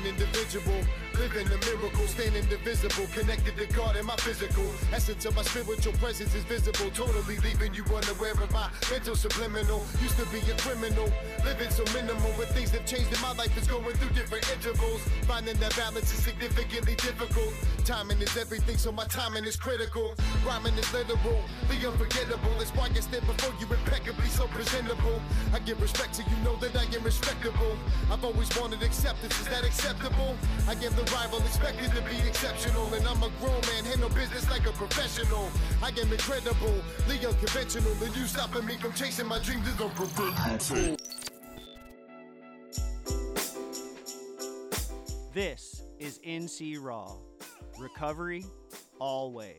[0.00, 0.80] An individual,
[1.18, 4.64] living a miracle, staying indivisible, connected to God in my physical.
[4.94, 9.84] Essence of my spiritual presence is visible, totally leaving you unaware of my mental subliminal.
[10.00, 11.04] Used to be a criminal,
[11.44, 13.52] living so minimal, but things have changed in my life.
[13.58, 15.02] It's going through different intervals.
[15.28, 17.52] Finding that balance is significantly difficult.
[17.84, 20.14] Timing is everything, so my timing is critical.
[20.46, 22.56] Rhyming is literal, the unforgettable.
[22.56, 25.20] That's why I stand before you impeccably so presentable.
[25.52, 27.76] I give respect to you, know that I am respectable.
[28.10, 30.36] I've always wanted acceptance, is that acceptable?
[30.68, 32.92] I am the rival, expected to be exceptional.
[32.94, 35.48] And I'm a grown man, handle business like a professional.
[35.82, 36.74] I am incredible.
[37.08, 40.96] And you stopping me from chasing my dreams is.
[45.32, 47.16] This is NC Raw.
[47.78, 48.44] Recovery
[48.98, 49.56] always.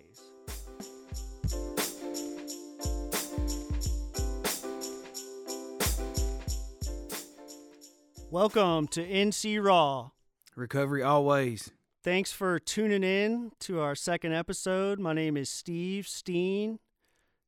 [8.29, 10.11] Welcome to NC Raw.
[10.55, 11.71] Recovery always.
[12.03, 14.99] Thanks for tuning in to our second episode.
[14.99, 16.79] My name is Steve Steen.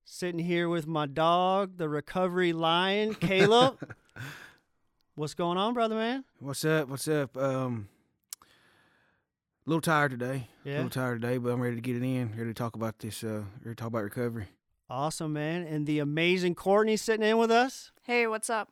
[0.06, 3.80] Sitting here with my dog, the recovery lion, Caleb.
[5.16, 6.24] What's going on, brother man?
[6.40, 6.88] What's up?
[6.90, 7.36] What's up?
[7.38, 7.88] Um,
[8.42, 10.50] a little tired today.
[10.66, 10.76] A Yeah.
[10.78, 12.30] little tired today, but I'm ready to get it in.
[12.32, 13.24] Ready to talk about this.
[13.24, 14.48] Uh, ready to talk about recovery.
[14.90, 15.64] Awesome, man.
[15.66, 17.92] And the amazing Courtney sitting in with us.
[18.04, 18.70] Hey, what's up?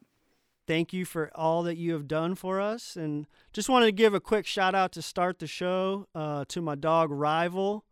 [0.68, 2.96] Thank you for all that you have done for us.
[2.96, 6.62] And just wanted to give a quick shout out to start the show uh, to
[6.62, 7.86] my dog Rival,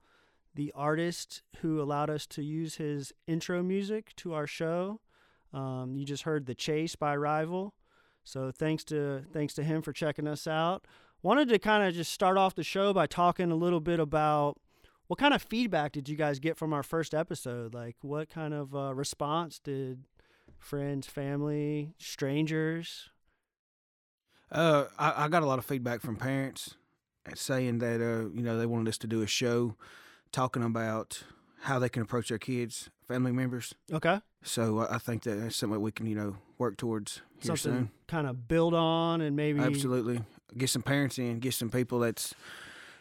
[0.54, 5.00] the artist who allowed us to use his intro music to our show.
[5.52, 7.74] Um, you just heard "The Chase" by Rival,
[8.24, 10.86] so thanks to thanks to him for checking us out.
[11.24, 14.58] Wanted to kind of just start off the show by talking a little bit about
[15.08, 17.74] what kind of feedback did you guys get from our first episode?
[17.74, 20.04] Like, what kind of uh, response did
[20.60, 23.10] friends, family, strangers?
[24.52, 26.76] Uh, I, I got a lot of feedback from parents
[27.36, 29.76] saying that uh, you know they wanted us to do a show
[30.32, 31.24] talking about
[31.62, 33.76] how they can approach their kids, family members.
[33.92, 37.56] Okay, So I I think that that's something we can you know work towards here
[37.56, 37.92] something soon.
[38.08, 40.22] kind of build on and maybe Absolutely,
[40.58, 42.34] get some parents in, get some people that's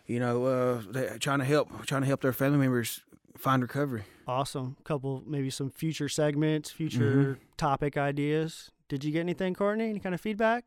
[0.07, 0.83] you know uh,
[1.19, 3.01] trying to help, trying to help their family members
[3.39, 4.05] find recovery.
[4.27, 4.77] awesome.
[4.85, 7.01] Couple maybe some future segments, future
[7.39, 7.43] Mm-hmm.
[7.57, 8.71] topic ideas.
[8.89, 9.91] Did you get anything, Courtney?
[9.91, 10.65] Any kind of feedback?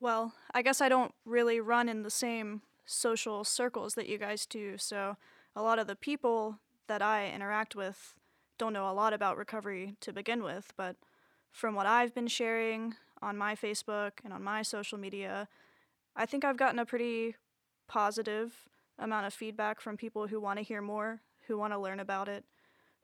[0.00, 4.46] Well, I guess I don't really run in the same social circles that you guys
[4.46, 5.16] do, so
[5.54, 6.58] a lot of the people
[6.88, 8.14] that I interact with
[8.58, 10.96] don't know a lot about recovery to begin with, but
[11.50, 15.48] from what I've been sharing on my Facebook and on my social media,
[16.16, 17.36] I think I've gotten a pretty
[17.88, 18.68] positive
[18.98, 22.28] amount of feedback from people who want to hear more, who want to learn about
[22.28, 22.44] it,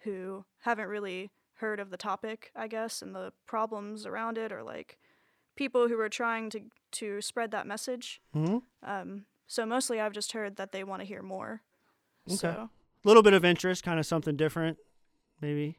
[0.01, 4.63] who haven't really heard of the topic, I guess, and the problems around it, or
[4.63, 4.99] like
[5.57, 6.61] people who are trying to
[6.93, 8.21] to spread that message.
[8.35, 8.59] Mm-hmm.
[8.83, 11.63] Um, so mostly, I've just heard that they want to hear more.
[12.29, 12.37] Okay.
[12.37, 12.49] So
[13.05, 14.79] A little bit of interest, kind of something different,
[15.41, 15.79] maybe.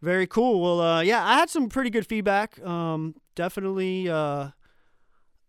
[0.00, 0.60] Very cool.
[0.60, 2.64] Well, uh, yeah, I had some pretty good feedback.
[2.64, 4.50] Um, definitely, uh,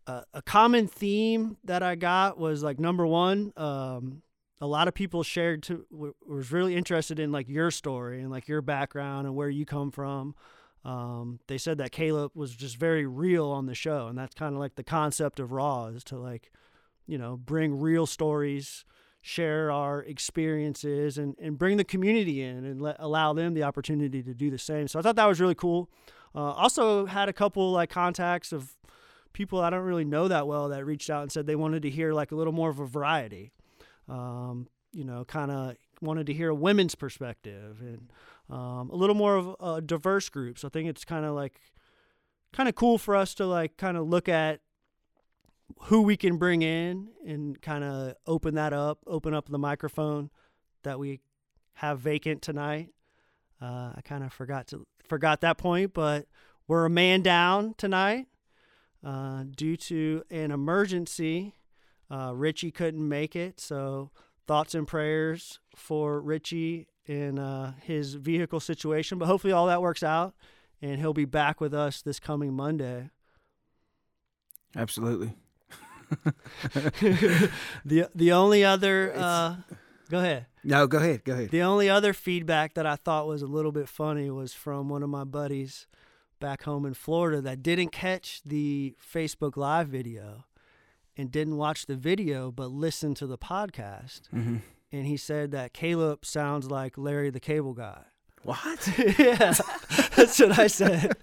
[0.07, 3.53] a, a common theme that I got was like number one.
[3.57, 4.23] Um,
[4.61, 5.85] a lot of people shared to
[6.25, 9.91] was really interested in like your story and like your background and where you come
[9.91, 10.35] from.
[10.85, 14.55] Um, they said that Caleb was just very real on the show, and that's kind
[14.55, 16.51] of like the concept of Raw is to like,
[17.05, 18.85] you know, bring real stories
[19.21, 24.23] share our experiences and, and bring the community in and let, allow them the opportunity
[24.23, 24.87] to do the same.
[24.87, 25.89] So I thought that was really cool.
[26.33, 28.77] Uh, also had a couple like contacts of
[29.33, 31.89] people I don't really know that well that reached out and said they wanted to
[31.89, 33.51] hear like a little more of a variety.
[34.09, 38.11] Um, you know, kind of wanted to hear a women's perspective and
[38.49, 40.57] um, a little more of a diverse group.
[40.57, 41.59] So I think it's kind of like
[42.51, 44.61] kind of cool for us to like kind of look at
[45.83, 50.31] who we can bring in and kind of open that up, open up the microphone
[50.83, 51.21] that we
[51.73, 52.89] have vacant tonight.
[53.61, 56.27] Uh, I kind of forgot to forgot that point, but
[56.67, 58.27] we're a man down tonight
[59.03, 61.55] uh, due to an emergency.
[62.11, 64.11] Uh, Richie couldn't make it, so
[64.47, 69.17] thoughts and prayers for Richie in uh, his vehicle situation.
[69.17, 70.33] But hopefully, all that works out,
[70.81, 73.11] and he'll be back with us this coming Monday.
[74.75, 75.33] Absolutely.
[77.85, 79.55] the the only other uh,
[80.09, 80.47] go ahead.
[80.63, 81.23] No, go ahead.
[81.23, 81.51] Go ahead.
[81.51, 85.03] The only other feedback that I thought was a little bit funny was from one
[85.03, 85.87] of my buddies
[86.39, 90.45] back home in Florida that didn't catch the Facebook Live video
[91.19, 94.21] and didn't watch the video but listened to the podcast.
[94.31, 94.57] hmm
[94.91, 98.03] And he said that Caleb sounds like Larry the Cable Guy.
[98.43, 98.89] What?
[99.19, 99.53] yeah,
[100.15, 101.17] that's what I said.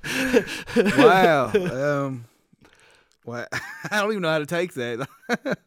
[0.98, 1.50] wow.
[1.50, 2.26] Um,
[3.26, 3.46] Well,
[3.90, 5.08] I don't even know how to take that.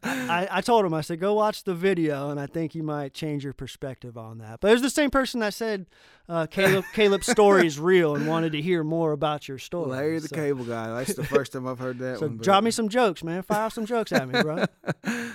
[0.02, 3.12] I, I told him, I said, go watch the video, and I think you might
[3.12, 4.60] change your perspective on that.
[4.60, 5.86] But it was the same person that said
[6.28, 9.90] uh, Caleb Caleb's story is real and wanted to hear more about your story.
[9.90, 10.88] Larry the So- Cable Guy.
[10.98, 12.38] That's the first time I've heard that So one.
[12.38, 13.42] drop me some jokes, man.
[13.42, 14.64] Fire some jokes at me, bro.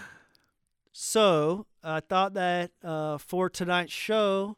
[0.91, 4.57] so I thought that uh, for tonight's show,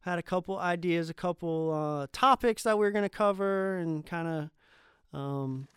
[0.00, 4.04] had a couple ideas, a couple uh, topics that we are going to cover, and
[4.04, 4.50] kind
[5.12, 5.68] of, um,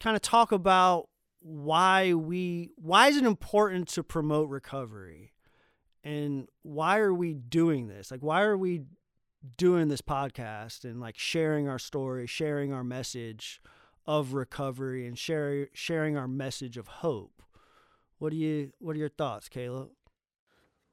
[0.00, 1.08] kind of talk about
[1.40, 5.32] why we, why is it important to promote recovery,
[6.02, 8.10] and why are we doing this?
[8.10, 8.82] Like, why are we
[9.56, 13.60] doing this podcast and like sharing our story, sharing our message
[14.06, 17.42] of recovery and share, sharing our message of hope.
[18.18, 19.90] What do you what are your thoughts, Caleb?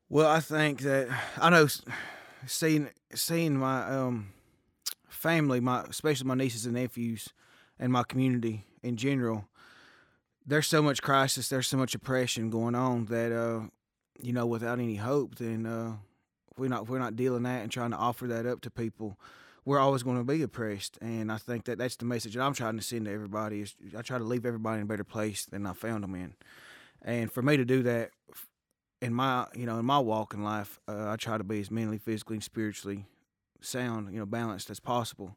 [0.10, 1.68] Well, I think that I know
[2.46, 4.34] seeing seeing my um
[5.10, 7.30] family, my especially my nieces and nephews,
[7.80, 9.46] and my community in general.
[10.46, 11.50] There's so much crisis.
[11.50, 13.68] There's so much oppression going on that uh,
[14.22, 15.94] you know, without any hope, then uh,
[16.58, 19.18] we're not we're not dealing that and trying to offer that up to people.
[19.66, 22.54] We're always going to be oppressed, and I think that that's the message that I'm
[22.54, 23.62] trying to send to everybody.
[23.62, 26.34] Is I try to leave everybody in a better place than I found them in,
[27.02, 28.12] and for me to do that,
[29.02, 31.70] in my you know in my walk in life, uh, I try to be as
[31.70, 33.06] mentally, physically, and spiritually
[33.60, 35.36] sound, you know, balanced as possible.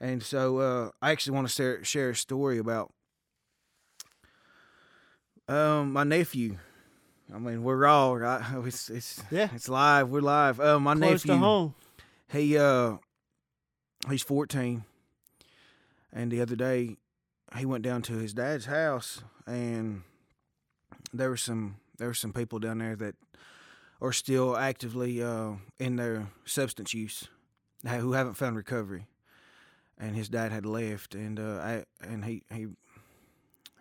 [0.00, 2.90] And so uh, I actually want to share, share a story about
[5.48, 6.56] um, my nephew.
[7.34, 8.42] I mean, we're raw, right?
[8.66, 9.48] It's it's Yeah.
[9.54, 10.08] it's live.
[10.10, 10.58] We're live.
[10.60, 11.74] Uh, my Close nephew, to home.
[12.30, 12.96] he uh,
[14.08, 14.84] he's fourteen,
[16.12, 16.96] and the other day
[17.56, 20.02] he went down to his dad's house, and
[21.12, 23.14] there were some there were some people down there that
[24.00, 27.28] are still actively uh, in their substance use,
[27.86, 29.06] who haven't found recovery.
[30.00, 32.68] And his dad had left, and uh, I and he he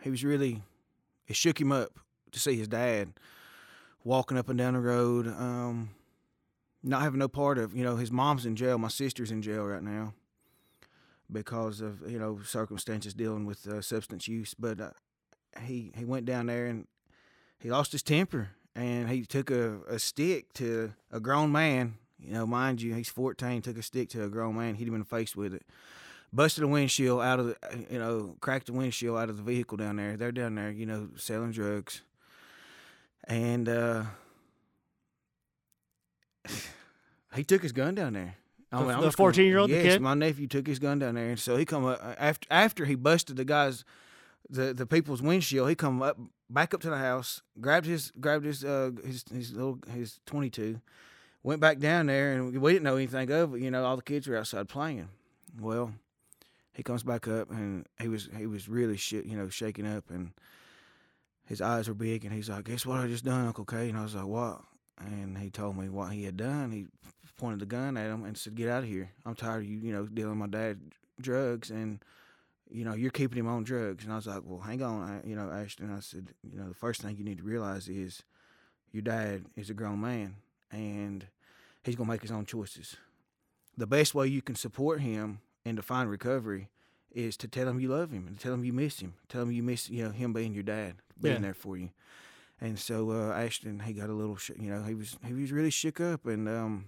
[0.01, 0.61] he was really
[1.27, 1.97] it shook him up
[2.31, 3.13] to see his dad
[4.03, 5.91] walking up and down the road, um,
[6.83, 9.65] not having no part of you know his mom's in jail, my sister's in jail
[9.65, 10.13] right now
[11.31, 14.89] because of you know circumstances dealing with uh, substance use, but uh,
[15.61, 16.87] he he went down there and
[17.59, 21.95] he lost his temper and he took a, a stick to a grown man.
[22.19, 23.61] You know, mind you, he's 14.
[23.61, 25.65] Took a stick to a grown man, hit him in the face with it,
[26.31, 27.57] busted a windshield out of the,
[27.89, 30.15] you know, cracked the windshield out of the vehicle down there.
[30.17, 32.01] They're down there, you know, selling drugs,
[33.27, 34.03] and uh,
[37.35, 38.35] he took his gun down there.
[38.71, 40.01] I The- mean, the 14-year-old, yes, kid?
[40.01, 42.95] my nephew took his gun down there, and so he come up after after he
[42.95, 43.83] busted the guy's
[44.49, 45.69] the the people's windshield.
[45.69, 46.17] He come up
[46.49, 50.51] back up to the house, grabbed his grabbed his uh his his little his twenty
[50.51, 50.81] two,
[51.41, 53.61] went back down there, and we didn't know anything of it.
[53.61, 55.09] You know, all the kids were outside playing.
[55.59, 55.93] Well,
[56.79, 60.09] he comes back up, and he was he was really shit, you know, shaking up,
[60.09, 60.31] and
[61.43, 63.97] his eyes were big, and he's like, "Guess what I just done, Uncle K?" And
[63.97, 64.61] I was like, "What?"
[64.97, 66.71] And he told me what he had done.
[66.71, 66.87] He
[67.37, 69.11] pointed the gun at him and said, "Get out of here!
[69.25, 70.79] I'm tired of you, you know, dealing my dad
[71.19, 71.99] drugs and."
[72.71, 74.03] you know, you're keeping him on drugs.
[74.03, 75.91] And I was like, well, hang on, I, you know, Ashton.
[75.91, 78.21] I said, you know, the first thing you need to realize is
[78.91, 80.35] your dad is a grown man
[80.71, 81.25] and
[81.83, 82.95] he's going to make his own choices.
[83.75, 85.39] The best way you can support him
[85.69, 86.67] and to find recovery
[87.11, 89.13] is to tell him you love him and tell him you miss him.
[89.29, 91.41] Tell him you miss, you know, him being your dad, being Yeah.
[91.41, 91.89] there for you.
[92.61, 95.51] And so uh, Ashton, he got a little, sh- you know, he was he was
[95.51, 96.85] really shook up, and um,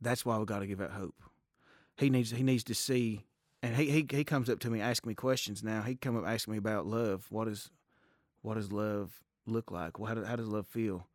[0.00, 1.14] that's why we got to give out hope
[1.96, 3.26] he needs he needs to see
[3.62, 6.26] and he, he he comes up to me asking me questions now he come up
[6.26, 7.70] asking me about love what is
[8.42, 11.06] what does love look like well, how, do, how does love feel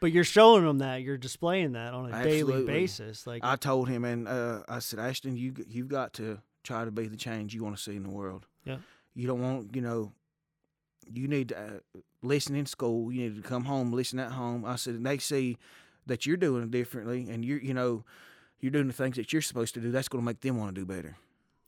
[0.00, 3.26] But you're showing them that you're displaying that on a daily basis.
[3.26, 6.90] Like i told him and uh, i said ashton you you've got to try to
[6.90, 8.78] be the change you want to see in the world Yeah.
[9.14, 10.12] you don't want you know
[11.12, 14.64] you need to uh, listen in school you need to come home listen at home
[14.64, 15.56] i said and they see
[16.06, 18.04] that you're doing it differently and you're you know
[18.60, 20.74] you're doing the things that you're supposed to do that's going to make them want
[20.74, 21.16] to do better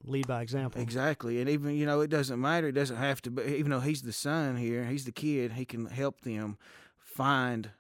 [0.04, 0.80] lead by example.
[0.82, 2.66] Exactly, and even you know it doesn't matter.
[2.68, 3.30] It doesn't have to.
[3.30, 5.52] be Even though he's the son here, he's the kid.
[5.52, 6.58] He can help them
[6.98, 7.70] find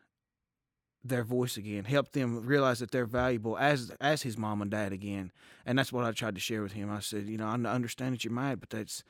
[1.04, 1.84] their voice again.
[1.84, 5.32] Help them realize that they're valuable as as his mom and dad again.
[5.66, 6.90] And that's what I tried to share with him.
[6.90, 9.02] I said, you know, I understand that you're mad, but that's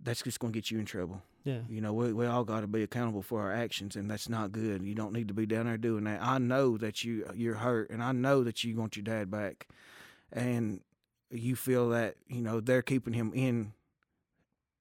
[0.00, 1.22] that's just going to get you in trouble.
[1.44, 1.60] Yeah.
[1.68, 4.52] You know, we we all got to be accountable for our actions, and that's not
[4.52, 4.82] good.
[4.82, 6.22] You don't need to be down there doing that.
[6.22, 9.68] I know that you you're hurt, and I know that you want your dad back,
[10.32, 10.80] and
[11.30, 13.72] you feel that you know they're keeping him in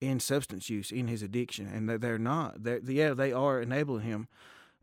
[0.02, 2.64] in substance use, in his addiction, and that they're not.
[2.64, 4.28] They're, yeah, they are enabling him,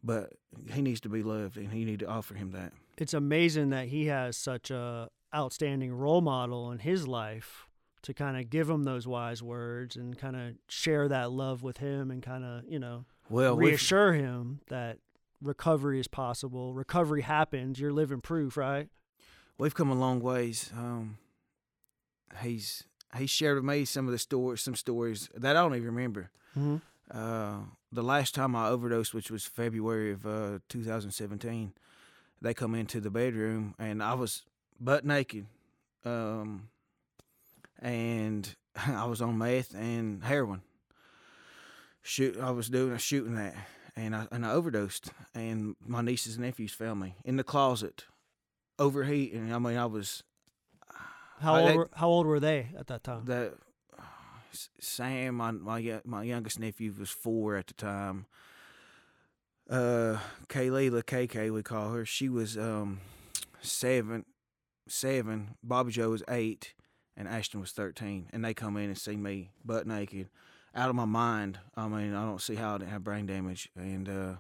[0.03, 0.33] but
[0.71, 2.73] he needs to be loved, and he need to offer him that.
[2.97, 7.67] It's amazing that he has such a outstanding role model in his life
[8.03, 11.79] to kind of give him those wise words and kind of share that love with
[11.79, 14.99] him and kind of you know Well, reassure him that
[15.43, 16.75] recovery is possible.
[16.75, 17.79] Recovery happens.
[17.79, 18.89] You're living proof, right?
[19.59, 20.71] we've come a long ways.
[20.77, 21.19] Um,
[22.43, 22.85] he's
[23.17, 26.31] he shared with me some of the stories, some stories that I don't even remember.
[26.57, 26.77] Mm-hmm.
[27.11, 27.59] Uh,
[27.91, 31.73] the last time I overdosed, which was February of uh, 2017,
[32.43, 34.43] they come into the bedroom and I was
[34.81, 35.47] butt naked,
[36.05, 36.69] um,
[37.81, 38.55] and
[38.87, 40.63] I was on meth and heroin.
[42.03, 43.55] Shoot, I was doing a shooting that,
[43.97, 48.05] and I and I overdosed, and my nieces and nephews found me in the closet,
[48.79, 49.53] overheating.
[49.53, 50.23] I mean, I was
[51.41, 53.25] How I- old they- were, how old were they at that time?
[53.27, 53.55] the
[54.81, 58.27] Sam, my my my youngest nephew was four at the time.
[59.69, 62.05] Uh, Kayleela, KK, we call her.
[62.05, 63.01] She was um
[63.61, 64.25] seven,
[64.87, 65.57] seven.
[65.63, 66.75] Bobby Joe was eight,
[67.17, 68.29] and Ashton was thirteen.
[68.33, 70.29] And they come in and see me butt naked,
[70.75, 71.59] out of my mind.
[71.77, 73.69] I mean, I don't see how I didn't have brain damage.
[73.77, 74.35] And uh,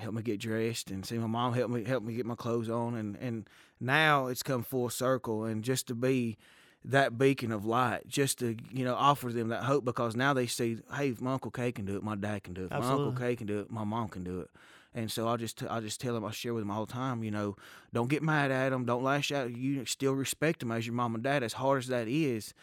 [0.00, 2.70] help me get dressed and see my mom help me help me get my clothes
[2.70, 6.38] on and and now it's come full circle and just to be
[6.84, 10.46] that beacon of light just to you know offer them that hope because now they
[10.46, 12.70] see hey my uncle K can do it my dad can do it.
[12.70, 13.20] My uncle Absolutely.
[13.20, 14.50] K can do it my mom can do it.
[14.92, 17.22] And so I just I just tell them I share with them all the time
[17.22, 17.56] you know
[17.92, 21.14] don't get mad at them don't lash out you still respect them as your mom
[21.14, 22.54] and dad as hard as that is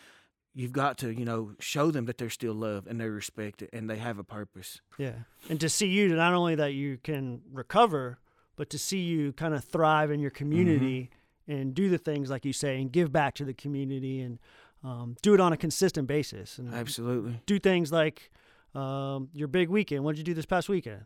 [0.57, 3.87] you've got to you know show them that they're still loved and they're respected and
[3.89, 4.81] they have a purpose.
[4.97, 5.13] Yeah.
[5.49, 8.17] And to see you, not only that you can recover,
[8.55, 11.16] but to see you kind of thrive in your community mm-hmm.
[11.47, 14.39] And do the things like you say and give back to the community and
[14.83, 18.31] um, do it on a consistent basis and absolutely do things like
[18.75, 20.03] um, your big weekend.
[20.03, 21.05] What did you do this past weekend?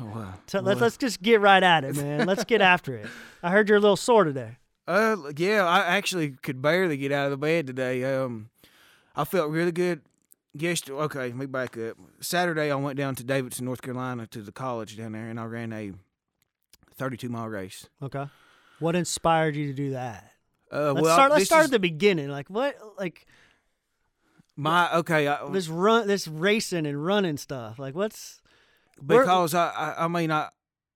[0.00, 2.26] oh, wow So let's, let's just get right at it, man.
[2.26, 3.06] let's get after it.
[3.42, 4.56] I heard you're a little sore today.
[4.86, 8.04] Uh, yeah, I actually could barely get out of the bed today.
[8.04, 8.50] Um,
[9.16, 10.02] I felt really good.
[10.52, 11.96] Yesterday, okay, let me back up.
[12.20, 15.44] Saturday, I went down to Davidson, North Carolina, to the college down there, and I
[15.44, 15.92] ran a
[16.96, 17.88] 32 mile race.
[18.02, 18.26] Okay.
[18.84, 20.30] What inspired you to do that?
[20.72, 21.32] Uh, Let's well, start.
[21.32, 22.28] Let's start is at the beginning.
[22.28, 22.76] Like what?
[22.98, 23.26] Like
[24.56, 25.26] my okay.
[25.26, 27.78] I, this run, this racing and running stuff.
[27.78, 28.40] Like what's?
[29.04, 30.50] because I, I, I mean, I,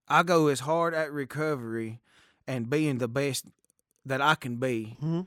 [0.09, 2.01] I go as hard at recovery
[2.47, 3.47] and being the best
[4.07, 4.97] that I can be.
[5.03, 5.27] Mhm.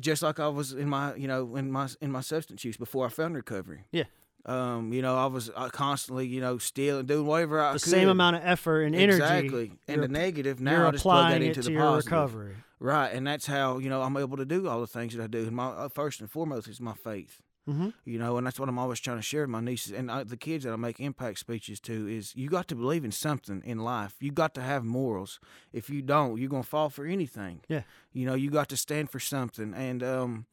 [0.00, 3.06] just like I was in my, you know, in my in my substance use before
[3.06, 3.84] I found recovery.
[3.90, 4.04] Yeah.
[4.44, 7.90] Um, you know, I was uh, constantly, you know, stealing, doing whatever I the could.
[7.90, 9.72] same amount of effort and energy Exactly.
[9.86, 12.12] And the negative you're now I just plug that into to the your positive.
[12.12, 12.56] recovery.
[12.80, 15.28] Right, and that's how you know I'm able to do all the things that I
[15.28, 15.46] do.
[15.46, 17.40] And my uh, first and foremost is my faith.
[17.68, 17.90] Mm-hmm.
[18.04, 20.24] You know, and that's what I'm always trying to share with my nieces and I,
[20.24, 23.62] the kids that I make impact speeches to is you got to believe in something
[23.64, 24.16] in life.
[24.18, 25.38] You got to have morals.
[25.72, 27.60] If you don't, you're gonna fall for anything.
[27.68, 27.82] Yeah.
[28.12, 29.74] You know, you got to stand for something.
[29.74, 30.46] And um,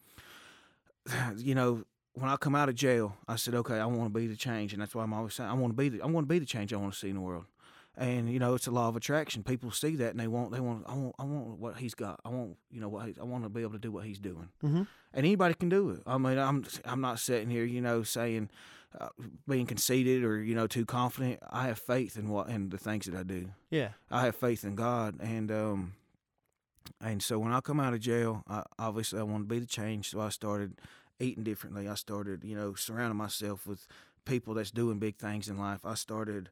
[1.38, 4.28] you know, when I come out of jail, I said, okay, I want to be
[4.28, 6.28] the change, and that's why I'm always saying I want to be the I want
[6.28, 7.46] to be the change I want to see in the world.
[7.98, 9.44] And you know, it's a law of attraction.
[9.44, 12.20] People see that and they want they want I want I want what he's got.
[12.24, 14.20] I want you know what he, I want to be able to do what he's
[14.20, 14.78] doing Mm-hmm.
[14.78, 16.02] and anybody can do it.
[16.08, 18.50] I mean, I'm I'm not sitting here, you know, saying
[19.00, 19.10] uh,
[19.48, 21.40] being conceited or you know too confident.
[21.50, 23.50] I have faith in what in the things that I do.
[23.70, 23.90] Yeah.
[24.10, 25.94] I have faith in God, and um,
[27.02, 29.66] and so when I come out of jail, I, obviously I want to be the
[29.66, 30.10] change.
[30.10, 30.80] So I started
[31.20, 31.88] eating differently.
[31.88, 33.88] I started, you know, surrounding myself with
[34.26, 35.86] people that's doing big things in life.
[35.86, 36.50] I started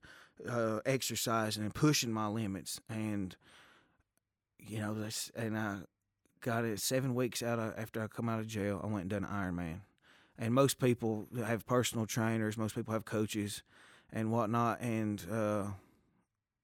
[0.50, 3.36] uh, exercising and pushing my limits, and
[4.60, 5.78] you know, that's and I
[6.42, 8.80] got it seven weeks out of, after I come out of jail.
[8.84, 9.82] I went and done an Ironman,
[10.38, 12.58] and most people have personal trainers.
[12.58, 13.64] Most people have coaches
[14.12, 14.82] and whatnot.
[14.82, 15.66] And uh,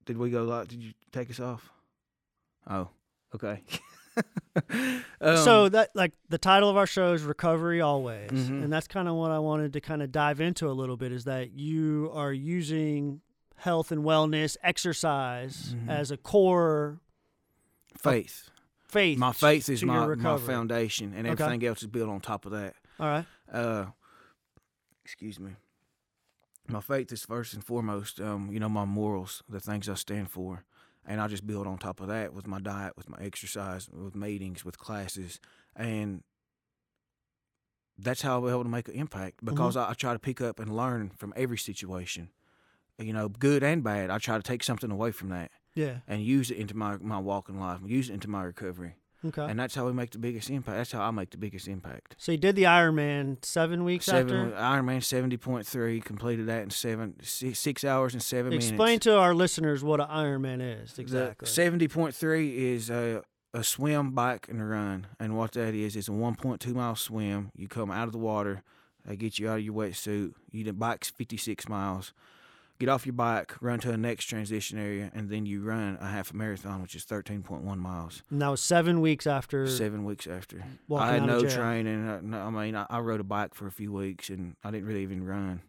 [0.04, 0.64] did we go?
[0.64, 1.70] Did you take us off?
[2.68, 2.88] Oh,
[3.34, 3.62] okay.
[5.20, 8.62] Um, so that like the title of our show is recovery always Mhm.
[8.64, 11.10] and that's kind of what i wanted to kind of dive into a little bit
[11.12, 13.20] is that you are using
[13.56, 15.88] health and wellness exercise Mhm.
[15.88, 17.00] as a core
[17.98, 18.50] faith.
[18.86, 21.42] faith My faith is my, my foundation, and Okay.
[21.42, 22.74] everything else is built on top of that.
[23.00, 23.86] all right uh
[25.04, 25.52] excuse me
[26.68, 30.30] my faith is first and foremost um you know my morals the things i stand
[30.30, 30.64] for
[31.06, 34.14] and i just build on top of that with my diet with my exercise with
[34.14, 35.40] meetings with classes.
[35.76, 36.22] And
[37.98, 39.54] that's how i'm able to make an impact mm-hmm.
[39.54, 42.30] because I, I try to pick up and learn from every situation.
[42.98, 45.96] You know good and bad i try to take something away from that yeah.
[46.06, 48.94] and use it into my my walk in life use it into my recovery
[49.24, 51.68] okay and that's how we make the biggest impact that's how i make the biggest
[51.68, 56.46] impact so you did the ironman seven weeks Seven after Ironman seventy point three completed
[56.46, 59.06] that in seven six, six hours and seven explain minutes.
[59.06, 63.22] Explain to our listeners what an ironman is exactly Seventy point three is uh,
[63.54, 65.06] a swim, bike, and a run.
[65.18, 67.50] And what that is is a 1.2 mile swim.
[67.56, 68.62] You come out of the water,
[69.06, 70.34] they get you out of your wetsuit.
[70.50, 72.12] You bike's 56 miles.
[72.84, 76.06] Get off your bike, run to the next transition area, and then you run a
[76.06, 78.22] half marathon, which is 13.1 miles.
[78.30, 79.66] And that was seven weeks after.
[79.66, 80.66] Seven weeks after.
[80.94, 81.50] I had out of no jail.
[81.50, 82.06] training.
[82.06, 84.70] I, no, I mean, I, I rode a bike for a few weeks, and I
[84.70, 85.62] didn't really even run.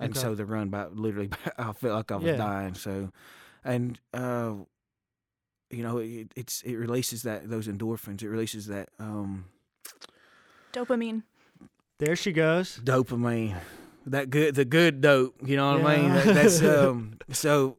[0.00, 0.20] And Okay.
[0.20, 2.36] so the run back, literally, I felt like I was Yeah.
[2.38, 2.72] dying.
[2.72, 3.12] So,
[3.62, 4.54] and uh,
[5.68, 8.22] you know, it, it's it releases that those endorphins.
[8.22, 9.44] It releases that um,
[10.72, 11.24] Dopamine.
[11.98, 12.80] There she goes.
[12.82, 13.58] dopamine,
[14.06, 15.34] that good, the good dope.
[15.44, 16.12] You know what I mean?
[16.12, 17.76] That, that's um, so.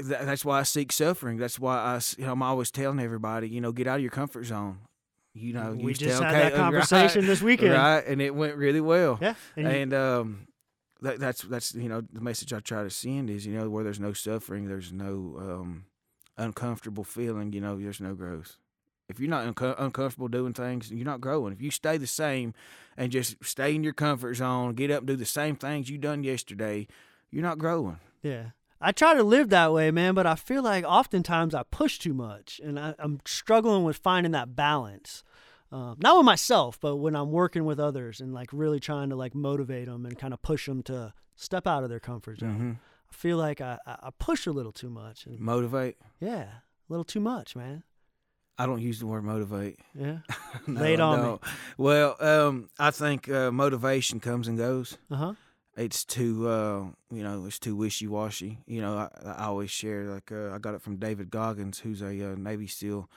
[0.00, 1.36] That, that's why I seek suffering.
[1.38, 4.10] That's why I, you know, I'm always telling everybody, you know, get out of your
[4.10, 4.78] comfort zone.
[5.34, 7.72] You know, we you just tell, had that uh, right, conversation this weekend.
[7.74, 8.04] right?
[8.06, 9.18] And it went really well.
[9.20, 9.34] Yeah.
[9.56, 10.46] And, you- And um,
[11.02, 13.84] that, that's that's you know the message I try to send is you know where
[13.84, 15.84] there's no suffering, there's no um,
[16.38, 17.52] uncomfortable feeling.
[17.52, 18.56] You know, there's no growth.
[19.08, 21.52] If you're not unco- uncomfortable doing things, you're not growing.
[21.52, 22.52] If you stay the same
[22.96, 25.96] and just stay in your comfort zone, get up and do the same things you
[25.98, 26.86] done yesterday,
[27.30, 28.00] you're not growing.
[28.22, 28.50] Yeah.
[28.80, 32.14] I try to live that way, man, but I feel like oftentimes I push too
[32.14, 35.24] much and I, I'm struggling with finding that balance.
[35.72, 39.16] Um, not with myself, but when I'm working with others and like really trying to
[39.16, 42.54] like motivate them and kind of push them to step out of their comfort zone.
[42.56, 42.72] hmm
[43.10, 45.96] I feel like I, I I push a little too much and Motivate.
[46.20, 46.52] yeah, a
[46.90, 47.82] little too much, man.
[48.58, 49.78] I don't use the word motivate.
[49.94, 50.18] Yeah.
[50.66, 51.38] No, Lay it I on me.
[51.76, 54.98] Well, um, I think uh, motivation comes and goes.
[55.10, 55.32] Uh huh.
[55.76, 56.84] it's too uh
[57.14, 60.74] you know it's too wishy-washy you know i, I always share like uh, i got
[60.74, 63.08] it from david goggins who's a uh, navy seal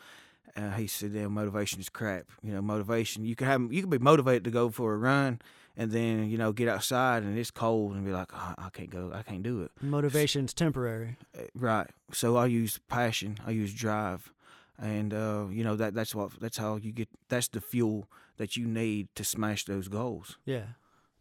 [0.55, 3.89] uh, he said yeah, motivation is crap you know motivation you can have you can
[3.89, 5.41] be motivated to go for a run
[5.75, 8.91] and then you know get outside and it's cold and be like oh, i can't
[8.91, 11.17] go i can't do it Motivation's temporary.
[11.36, 14.32] Uh, right so i use passion i use drive
[14.82, 18.58] and uh you know that that's what that's how you get that's the fuel that
[18.58, 20.38] you need to smash those goals.
[20.46, 20.65] Yeah.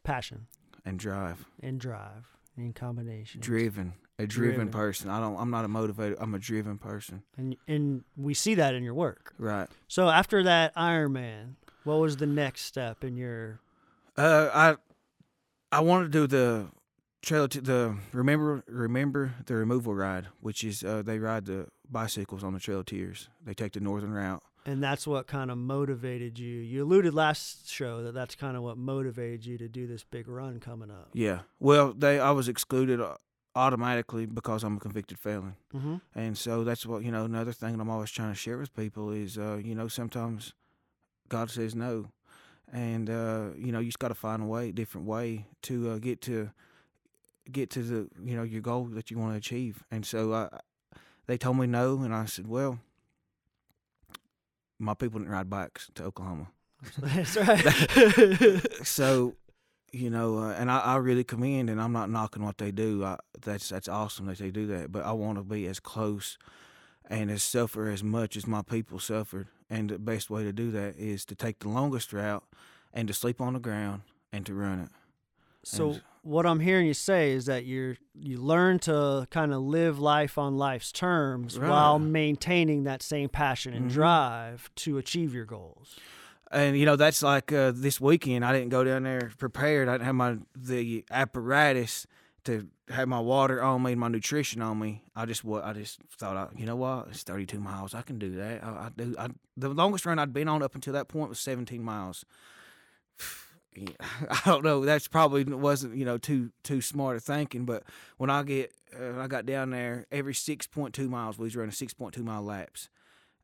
[0.02, 0.46] Passion.
[0.84, 1.44] And drive.
[1.62, 2.24] And drive.
[2.56, 3.40] In combination.
[3.40, 3.92] driven.
[4.18, 4.68] A driven, Driven.
[4.70, 5.08] person.
[5.10, 7.22] I don't i'm not a motivated i'm a driven person.
[7.36, 9.32] And and we see that in your work.
[9.38, 9.68] right.
[9.88, 13.60] So after that Ironman, what was the next step in your
[14.18, 14.76] uh i
[15.76, 16.66] i want to do the
[17.22, 22.42] trail to the remember remember the removal ride which is uh they ride the bicycles
[22.42, 26.38] on the trail tiers they take the northern route and that's what kind of motivated
[26.38, 26.58] you.
[26.60, 30.28] You alluded last show that that's kind of what motivated you to do this big
[30.28, 31.08] run coming up.
[31.14, 33.16] yeah well they i was excluded uh,
[33.54, 35.96] automatically because i'm a convicted felon Mm-hmm.
[36.14, 38.74] And so that's what, you know, another thing that I'm always trying to share with
[38.74, 40.52] people is, uh, you know, sometimes
[41.28, 42.06] God says no.
[42.72, 45.98] And, uh, you know, you just got to find a way, different way to uh,
[45.98, 46.50] get to,
[47.50, 49.84] get to the, you know, your goal that you want to achieve.
[49.90, 50.48] And so I,
[51.26, 52.00] they told me no.
[52.02, 52.78] And I said, well,
[54.78, 56.48] my people didn't ride bikes to Oklahoma.
[56.98, 58.60] That's right.
[58.82, 59.34] so
[59.92, 63.04] you know uh, and I, I really commend and i'm not knocking what they do
[63.04, 66.38] I, that's that's awesome that they do that but i want to be as close
[67.08, 70.70] and as suffer as much as my people suffered and the best way to do
[70.70, 72.44] that is to take the longest route
[72.92, 74.90] and to sleep on the ground and to run it
[75.64, 79.62] so And- what I'm hearing you say is that you're you learn to kind of
[79.62, 83.94] live life on life's terms while maintaining that same passion and Mhm.
[83.94, 85.96] drive to achieve your goals.
[86.52, 89.88] and you know that's like uh, this weekend i didn't go down there prepared.
[89.88, 92.06] I didn't have my the apparatus
[92.44, 95.04] to have my water on me and my nutrition on me.
[95.14, 97.06] I just what i just thought I, you know what?
[97.10, 97.94] It's 32 miles.
[97.94, 98.64] I can do that.
[98.64, 101.38] I, I do I, the longest run i'd been on up until that point was
[101.38, 102.24] 17 miles
[104.30, 107.82] i don't know that's probably wasn't you know too too smart of thinking but
[108.18, 112.18] when i get uh, i got down there every 6.2 miles we was running 6.2
[112.18, 112.88] mile laps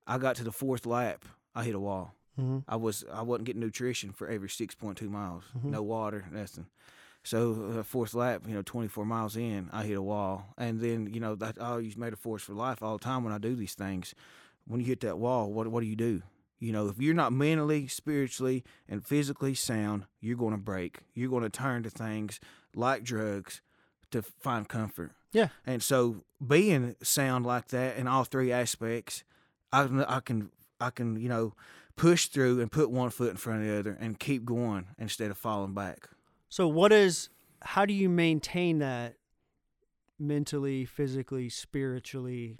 [0.06, 2.58] i got to the fourth lap i hit a wall Mm-hmm.
[2.68, 5.44] I was I wasn't getting nutrition for every six point two miles.
[5.56, 5.70] Mhm.
[5.70, 6.66] No water, nothing.
[7.22, 10.78] So uh, fourth lap, you know, twenty four miles in, I hit a wall, and
[10.80, 13.56] then you know that I use metaphors for life all the time when I do
[13.56, 14.14] these things.
[14.66, 16.20] When you hit that wall, what what do you do?
[16.58, 21.00] You know, if you're not mentally, spiritually, and physically sound, you're going to break.
[21.14, 22.40] You're going to turn to things
[22.74, 23.60] like drugs
[24.10, 25.12] to find comfort.
[25.32, 25.48] Yeah.
[25.66, 29.22] And so being sound like that in all three aspects,
[29.72, 31.54] I, I can I can you know
[31.96, 35.30] push through and put one foot in front of the other and keep going instead
[35.30, 36.08] of falling back.
[36.48, 37.28] So what is
[37.62, 39.16] how do you maintain that
[40.18, 42.58] mentally, physically, spiritually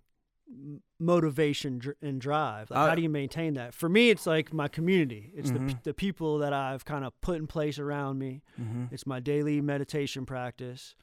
[0.98, 2.70] motivation and drive?
[2.70, 3.74] Like, how do you maintain that?
[3.74, 5.32] For me, it's like my community.
[5.34, 5.68] It's the, Mhm.
[5.68, 8.42] p- the people that I've kind of put in place around me.
[8.60, 8.86] Mm-hmm.
[8.92, 10.94] It's my daily meditation practice.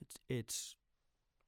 [0.00, 0.74] It's it's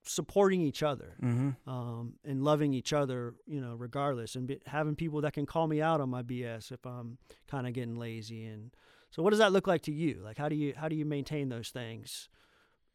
[0.02, 1.68] supporting each other Mm-hmm.
[1.70, 5.66] um, and loving each other, you know, regardless, and be, having people that can call
[5.66, 8.46] me out on my BS if I'm kind of getting lazy.
[8.46, 8.74] And
[9.10, 10.20] so, what does that look like to you?
[10.24, 12.28] Like, how do you how do you maintain those things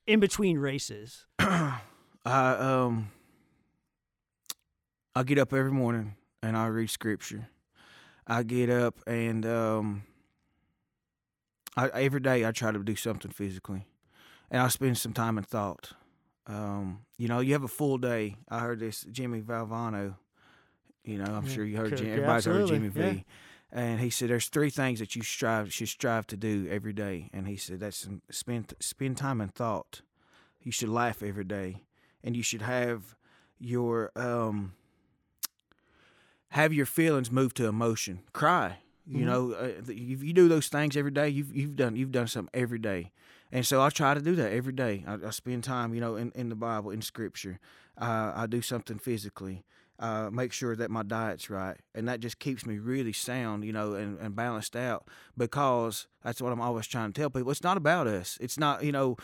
[0.07, 1.27] in between races?
[1.39, 1.79] I
[2.25, 3.11] um
[5.15, 7.49] I get up every morning and I read scripture.
[8.28, 10.04] I get up and um
[11.78, 13.86] I every day I try to do something physically.
[14.51, 15.93] And I spend some time in thought.
[16.47, 18.38] Um, you know, you have a full day.
[18.49, 20.15] I heard this Jimmy Valvano.
[21.04, 23.13] You know, I'm Yeah, sure you heard Jim, yeah, everybody's heard Jimmy yeah.
[23.13, 23.25] V.
[23.71, 27.30] And he said there's three things that you strive should strive to do every day.
[27.34, 30.01] And he said that's spend spend time in thought.
[30.62, 31.84] You should laugh every day,
[32.23, 33.15] and you should have
[33.60, 34.73] your um
[36.55, 38.21] have your feelings move to emotion.
[38.31, 38.77] Cry.
[39.05, 39.25] You Mhm.
[39.25, 42.59] know, uh, if you do those things every day, you've you've done you've done something
[42.59, 43.11] every day.
[43.51, 45.03] And so I try to do that every day.
[45.05, 47.59] I, I spend time, you know, in, in the Bible, in Scripture.
[47.97, 49.63] Uh, I do something physically.
[49.99, 53.71] Uh, make sure that my diet's right, and that just keeps me really sound, you
[53.71, 55.07] know, and, and balanced out.
[55.37, 57.51] Because that's what I'm always trying to tell people.
[57.51, 58.37] It's not about us.
[58.41, 59.15] It's not, you know,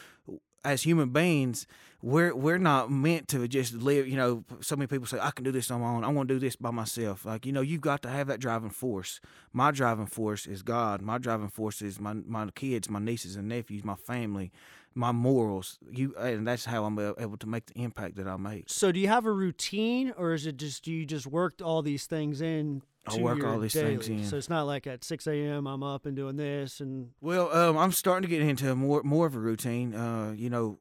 [0.63, 1.65] as human beings,
[2.02, 4.08] we're we're not meant to just live.
[4.08, 6.04] You know, so many people say, "I can do this on my own.
[6.04, 8.39] I want to do this by myself." Like, you know, you've got to have that
[8.39, 9.19] driving force.
[9.54, 11.02] My driving force is God.
[11.02, 14.52] My driving force is my my kids, my nieces and nephews, my family,
[14.95, 15.78] my morals.
[15.91, 18.65] You, and that's how I'm able to make the impact that I make.
[18.67, 21.82] So, do you have a routine, or is it just do you just work all
[21.82, 22.82] these things in?
[23.07, 23.97] I work all these daily?
[23.97, 24.25] things in.
[24.25, 25.67] So it's not like at six a.m.
[25.67, 29.25] I'm up and doing this, and Well, um, I'm starting to get into more more
[29.25, 29.93] of a routine.
[29.93, 30.79] Uh, you know,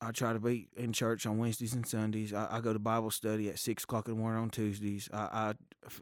[0.00, 2.32] I try to be in church on Wednesdays and Sundays.
[2.32, 5.08] I, I go to Bible study at six o'clock in the morning on Tuesdays.
[5.12, 5.54] I, I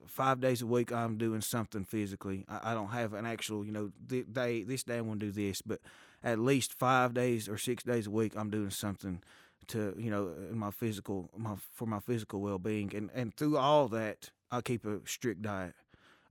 [0.07, 2.44] five days a week I'm doing something physically.
[2.49, 5.27] I, I don't have an actual, you know, th- day this day I want to
[5.27, 5.81] do this, but
[6.23, 9.23] at least five days or six days a week I'm doing something
[9.68, 12.94] to, you know, in my physical my for my physical well being.
[12.94, 15.75] And and through all that, I keep a strict diet.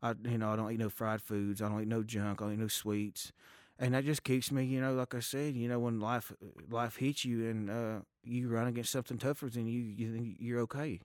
[0.02, 1.62] I you know I don't eat no fried foods.
[1.62, 2.42] I don't eat no junk.
[2.42, 3.32] I don't eat no sweets
[3.80, 6.32] and that just keeps me, you know, like I said, you know, when life
[6.70, 11.02] life hits you and uh, you run against something tougher than you, you you're okay.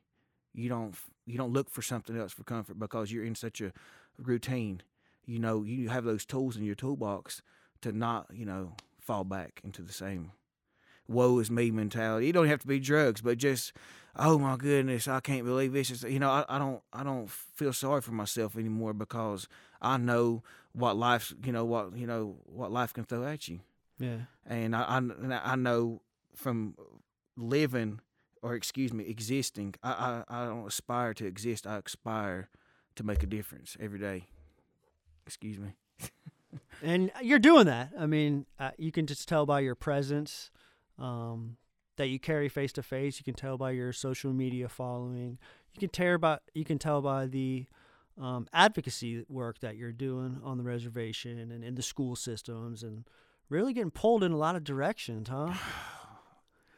[0.55, 0.95] You don't
[1.27, 3.73] you don't look for something else for comfort because you're in such a
[4.19, 4.83] routine.
[5.25, 7.43] You know, you have those tools in your toolbox
[7.83, 10.33] to not, you know, fall back into the same
[11.09, 12.27] woe is me mentality.
[12.27, 13.73] You don't have to be drugs, but just
[14.17, 17.31] oh my goodness, I can't believe this is you know, I, I don't I don't
[17.31, 19.49] feel sorry for myself anymore because
[19.81, 20.43] I know
[20.73, 23.61] what life's you know what you know what life can throw at you,
[23.99, 26.03] yeah, and I I, I know
[26.35, 26.75] from
[27.37, 28.01] living
[28.43, 31.67] or excuse me existing, I, I I don't aspire to exist.
[31.67, 32.49] I aspire
[32.97, 34.27] to make a difference every day.
[35.27, 35.75] Excuse me.
[36.83, 37.93] and you're doing that.
[37.99, 40.51] I mean, uh, you can just tell by your presence
[40.99, 41.57] um,
[41.97, 43.19] that you carry face to face.
[43.19, 45.39] You can tell by your social media following.
[45.75, 47.67] You can tell by you can tell by the
[48.21, 53.05] um, advocacy work that you're doing on the reservation and in the school systems, and
[53.49, 55.55] really getting pulled in a lot of directions, huh?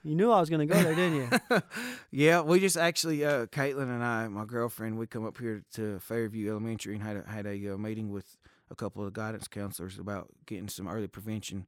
[0.02, 1.62] You knew I was going to go there, didn't you?
[2.10, 5.98] yeah, we just actually, uh, Caitlin and I, my girlfriend, we come up here to
[6.00, 8.38] Fairview Elementary and had a, had a uh, meeting with
[8.70, 11.66] a couple of guidance counselors about getting some early prevention,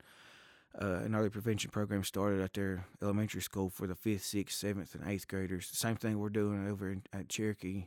[0.80, 4.94] uh, an early prevention program started at their elementary school for the fifth, sixth, seventh,
[4.94, 5.68] and eighth graders.
[5.72, 7.86] Same thing we're doing over in, at Cherokee.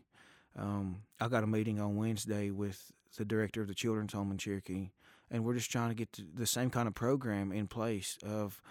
[0.58, 4.38] Um, I got a meeting on Wednesday with the director of the children's home in
[4.38, 4.92] Cherokee,
[5.32, 8.62] and we're just trying to get the same kind of program in place of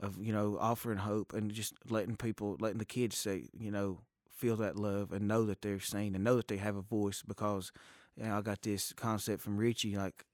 [0.00, 4.00] of you know offering hope and just letting people letting the kids say you know
[4.30, 7.22] feel that love and know that they're seen and know that they have a voice
[7.22, 7.70] because
[8.16, 10.24] you know, I got this concept from Richie like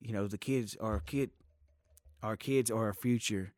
[0.00, 1.30] you know the kids our kid
[2.22, 3.52] our kids are our future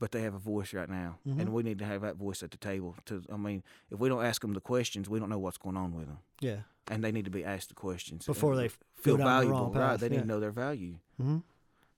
[0.00, 1.40] but they have a voice right now Mhm.
[1.40, 4.08] and we need to have that voice at the table to I mean if we
[4.08, 6.60] don't ask them the questions we don't know what's going on with them Yeah.
[6.88, 9.90] and they need to be asked the questions Before they feel the valuable wrong right
[9.90, 10.20] path, they need yeah.
[10.22, 11.38] to know their value hmm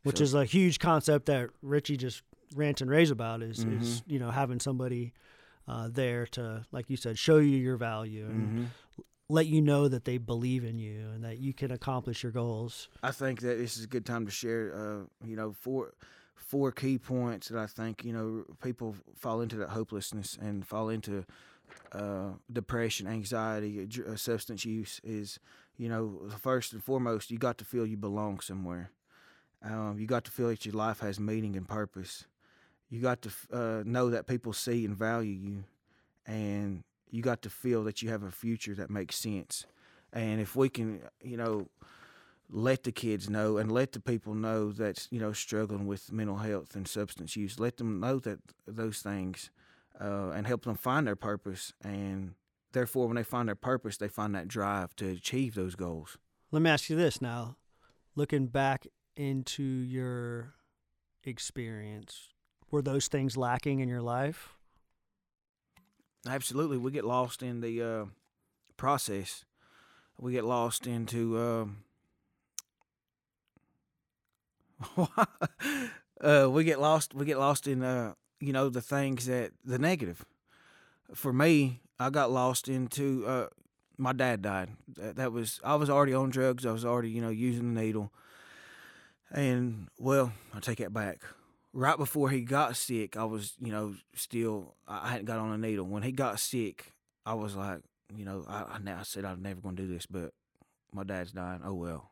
[0.03, 2.23] Which So- is a huge concept that Richie just
[2.57, 3.67] rants and raves about is, is
[4.01, 4.13] Mm-hmm.
[4.13, 5.13] you know having somebody
[5.69, 8.65] uh, there to like you said show you your value and hmm
[9.31, 12.89] let you know that they believe in you and that you can accomplish your goals.
[13.03, 15.95] I think that this is a good time to share, uh, you know, four
[16.35, 20.89] four key points that I think you know people fall into that hopelessness and fall
[20.89, 21.25] into
[21.93, 25.01] uh, depression, anxiety, uh, substance use.
[25.05, 25.39] Is
[25.77, 28.91] you know first and foremost, you got to feel you belong somewhere.
[29.63, 32.25] Um, you got to feel that your life has meaning and purpose.
[32.89, 35.65] You got to uh, know that people see and value you,
[36.27, 39.67] and you got to feel that you have a future that makes sense.
[40.13, 41.69] And if we can, you know,
[42.49, 46.39] let the kids know and let the people know that's you know struggling with mental
[46.39, 49.51] health and substance use, let them know that those things
[50.01, 51.73] uh, and help them find their purpose.
[51.83, 52.35] And
[52.73, 56.19] therefore, when they find their purpose, they find that drive to achieve those goals.
[56.51, 57.57] Let me ask you this now.
[58.17, 60.55] Looking back into your
[61.23, 62.29] experience,
[62.71, 64.57] were those things lacking in your life?
[66.27, 68.05] Absolutely, we get lost in the uh,
[68.77, 69.45] process.
[70.19, 71.79] We get lost into um,
[76.21, 77.15] uh, we get lost.
[77.15, 80.25] We get lost in uh, you know the things that the negative.
[81.15, 83.47] For me, I got lost into uh,
[83.99, 84.71] my dad died.
[84.97, 86.67] That, that was I was already on drugs.
[86.67, 88.13] I was already you know using the needle.
[89.31, 91.21] And well, I take that back.
[91.73, 95.59] Right before he got sick, I was you know still I hadn't got on a
[95.59, 95.87] needle.
[95.87, 96.93] When he got sick,
[97.25, 97.81] I was like
[98.15, 100.33] you know I I, I said I'm never to do this, but
[100.93, 101.61] my dad's dying.
[101.65, 102.11] Oh well,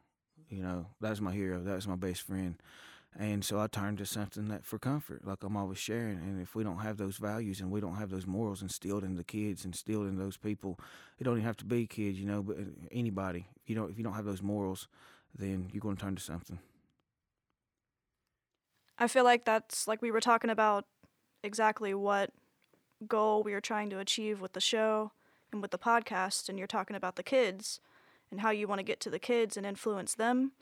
[0.49, 1.63] you know that's my hero.
[1.63, 2.57] That's my best friend.
[3.19, 6.19] And so I turned to something that for comfort, like I'm always sharing.
[6.19, 9.17] And if we don't have those values and we don't have those morals instilled in
[9.17, 10.79] the kids, instilled in those people,
[11.19, 13.47] it don't even have to be kids, you know, but uh, anybody.
[13.67, 14.89] You don't, if you don't have those morals,
[15.37, 16.59] then you're going to turn to something.
[18.99, 20.85] I feel like that's like we were talking about
[21.45, 22.31] exactly what
[23.07, 25.13] goal we were trying to achieve with the show
[25.53, 27.81] and with the podcast, and you're talking about the kids
[28.31, 30.53] and how you want to get to the kids and influence them.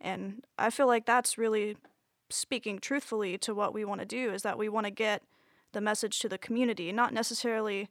[0.00, 1.76] And I feel like that's really
[2.30, 5.22] speaking truthfully to what we want to do is that we want to get
[5.72, 7.88] the message to the community, not necessarily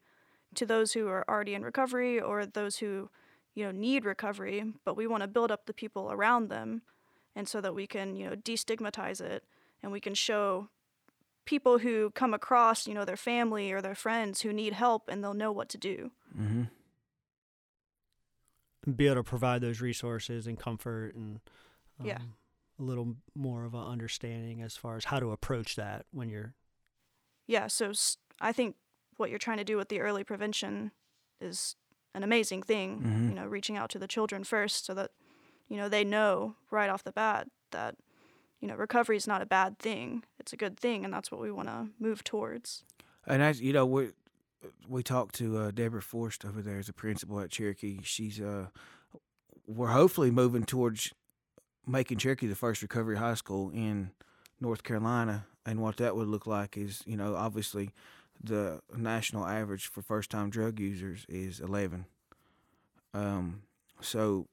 [0.56, 3.10] to those who are already in recovery or those who,
[3.56, 6.82] you know, need recovery, but we want to build up the people around them
[7.36, 9.44] and so that we can, you know, destigmatize it
[9.84, 10.70] and we can show
[11.46, 15.24] people who come across, you know, their family or their friends who need help and
[15.24, 16.12] they'll know what to do.
[16.38, 16.64] Mm-hmm.
[18.96, 21.40] Be able to provide those resources and comfort and
[22.00, 22.20] um, Yeah.
[22.80, 26.54] a little more of an understanding as far as how to approach that when you're
[27.48, 27.92] Yeah, so
[28.42, 28.76] I think
[29.16, 30.92] what you're trying to do with the early prevention
[31.40, 31.76] is
[32.14, 33.30] an amazing thing, Mhm.
[33.30, 35.12] you know, reaching out to the children first so that,
[35.70, 37.96] you know, they know right off the bat that,
[38.60, 40.24] you know, recovery is not a bad thing.
[40.40, 42.84] It's a good thing, and that's what we want to move towards.
[43.26, 44.10] And as you know, we
[44.88, 48.00] we talked to uh, Deborah Forst over there as a principal at Cherokee.
[48.04, 48.68] She's uh,
[49.68, 51.14] we're hopefully moving towards
[51.86, 54.12] making Cherokee the first recovery high school in
[54.60, 55.46] North Carolina.
[55.66, 57.92] And what that would look like is, you know, obviously
[58.42, 62.06] the national average for first time drug users is 11.
[63.14, 63.64] Um,
[64.00, 64.48] so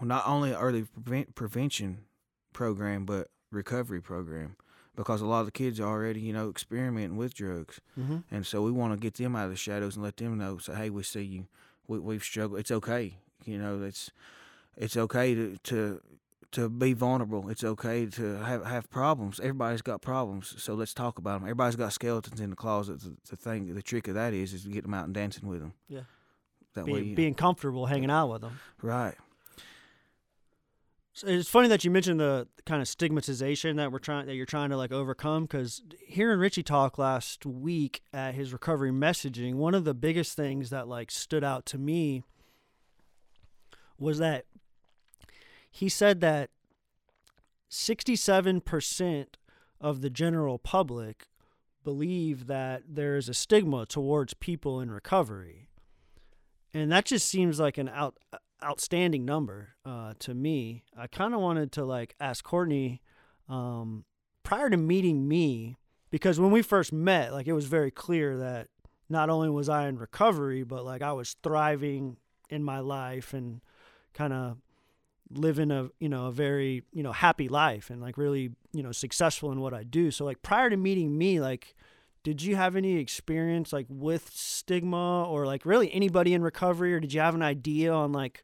[0.00, 2.04] not only early prevent- prevention
[2.52, 4.56] program, but recovery program
[4.94, 7.80] because a lot of the kids are already, you know, experimenting with drugs.
[7.98, 8.18] mm-hmm.
[8.30, 10.58] And so we want to get them out of the shadows and let them know.
[10.58, 11.46] Say, hey, we see you.
[11.86, 12.60] We, we've struggled.
[12.60, 13.18] It's okay.
[13.44, 14.10] You know, it's
[14.76, 16.00] it's okay to to
[16.52, 17.48] to be vulnerable.
[17.48, 19.38] It's okay to have have problems.
[19.38, 20.54] Everybody's got problems.
[20.58, 21.44] So let's talk about them.
[21.44, 23.00] Everybody's got skeletons in the closet.
[23.00, 25.48] The, the thing, the trick of that is, is to get them out and dancing
[25.48, 25.74] with them.
[25.88, 26.00] Yeah.
[26.74, 28.58] That Be, way, being comfortable hanging out with them.
[28.82, 29.14] right.
[31.24, 34.68] It's funny that you mentioned the kind of stigmatization that we're trying that you're trying
[34.70, 39.84] to like overcome because hearing Richie talk last week at his recovery messaging, one of
[39.84, 42.22] the biggest things that like stood out to me
[43.98, 44.44] was that
[45.70, 46.50] he said that
[47.70, 49.26] 67%
[49.80, 51.28] of the general public
[51.82, 55.68] believe that there is a stigma towards people in recovery.
[56.74, 58.18] And that just seems like an out
[58.62, 60.84] outstanding number uh, to me.
[60.96, 63.02] I kind of wanted to like ask Courtney
[63.48, 64.04] um,
[64.42, 65.76] prior to meeting me
[66.10, 68.68] because when we first met, like it was very clear that
[69.08, 72.16] not only was I in recovery, but like I was thriving
[72.48, 73.60] in my life and
[74.14, 74.58] kind of
[75.30, 78.92] living a you know a very you know happy life and like really you know
[78.92, 80.10] successful in what I do.
[80.10, 81.74] So like prior to meeting me, like
[82.26, 86.98] did you have any experience like with stigma or like really anybody in recovery or
[86.98, 88.42] did you have an idea on like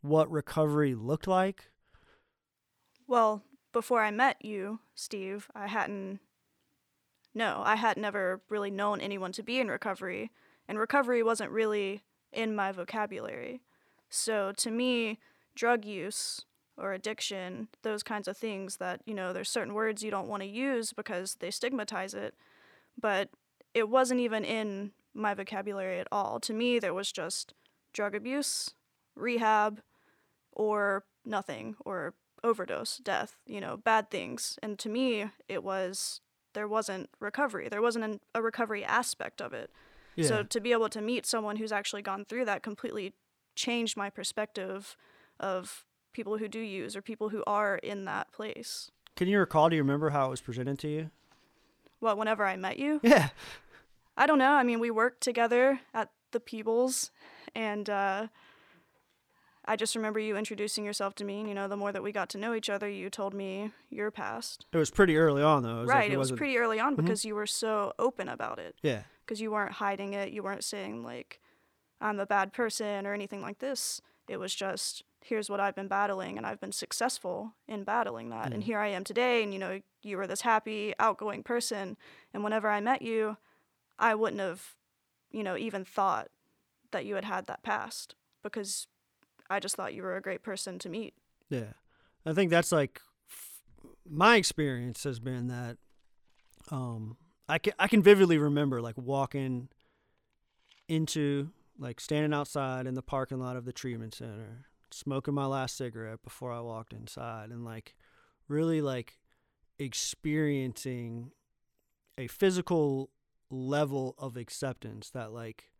[0.00, 1.70] what recovery looked like?
[3.06, 6.18] Well, before I met you, Steve, I hadn't.
[7.32, 10.32] No, I had never really known anyone to be in recovery,
[10.66, 13.62] and recovery wasn't really in my vocabulary.
[14.08, 15.20] So to me,
[15.54, 20.10] drug use or addiction, those kinds of things that, you know, there's certain words you
[20.10, 22.34] don't want to use because they stigmatize it,
[23.00, 23.30] but
[23.74, 26.40] it wasn't even in my vocabulary at all.
[26.40, 27.54] To me, there was just
[27.92, 28.74] drug abuse,
[29.16, 29.80] rehab,
[30.52, 34.58] or nothing, or overdose, death, you know, bad things.
[34.62, 36.20] And to me, it was
[36.54, 37.68] there wasn't recovery.
[37.68, 39.70] There wasn't an, a recovery aspect of it.
[40.22, 43.14] So to be able to meet someone who's actually gone through that completely
[43.54, 44.96] changed my perspective
[45.38, 48.90] of people who do use or people who are in that place.
[49.16, 49.70] Can you recall?
[49.70, 51.10] Do you remember how it was presented to you?
[52.00, 53.28] Well, whenever I met you, Yeah.
[54.16, 54.52] I don't know.
[54.52, 57.10] I mean, we worked together at the Peebles,
[57.54, 58.26] and uh,
[59.64, 61.40] I just remember you introducing yourself to me.
[61.40, 63.70] And, you know, the more that we got to know each other, you told me
[63.88, 64.66] your past.
[64.72, 65.78] It was pretty early on, though.
[65.78, 66.12] It was like right.
[66.12, 68.74] it was pretty early on because you were so open about it.
[68.82, 69.02] Yeah.
[69.24, 70.32] Because you weren't hiding it.
[70.32, 71.40] You weren't saying, like,
[72.00, 74.02] I'm a bad person or anything like this.
[74.28, 78.52] It was just, here's what I've been battling, and I've been successful in battling that.
[78.52, 81.96] And here I am today, and, you know, you were this happy, outgoing person.
[82.32, 83.36] And whenever I met you,
[83.98, 84.76] I wouldn't have,
[85.30, 86.28] you know, even thought
[86.90, 88.86] that you had had that past because
[89.48, 91.14] I just thought you were a great person to meet.
[91.48, 91.74] Yeah.
[92.24, 93.60] I think that's like f-
[94.08, 95.76] my experience has been that
[96.70, 97.16] um
[97.48, 99.68] I can I can vividly remember like walking
[100.88, 105.76] into like standing outside in the parking lot of the treatment center, smoking my last
[105.76, 107.94] cigarette before I walked inside and like
[108.48, 109.18] really like
[109.78, 111.32] experiencing
[112.18, 113.10] a physical
[113.50, 115.70] level of acceptance that like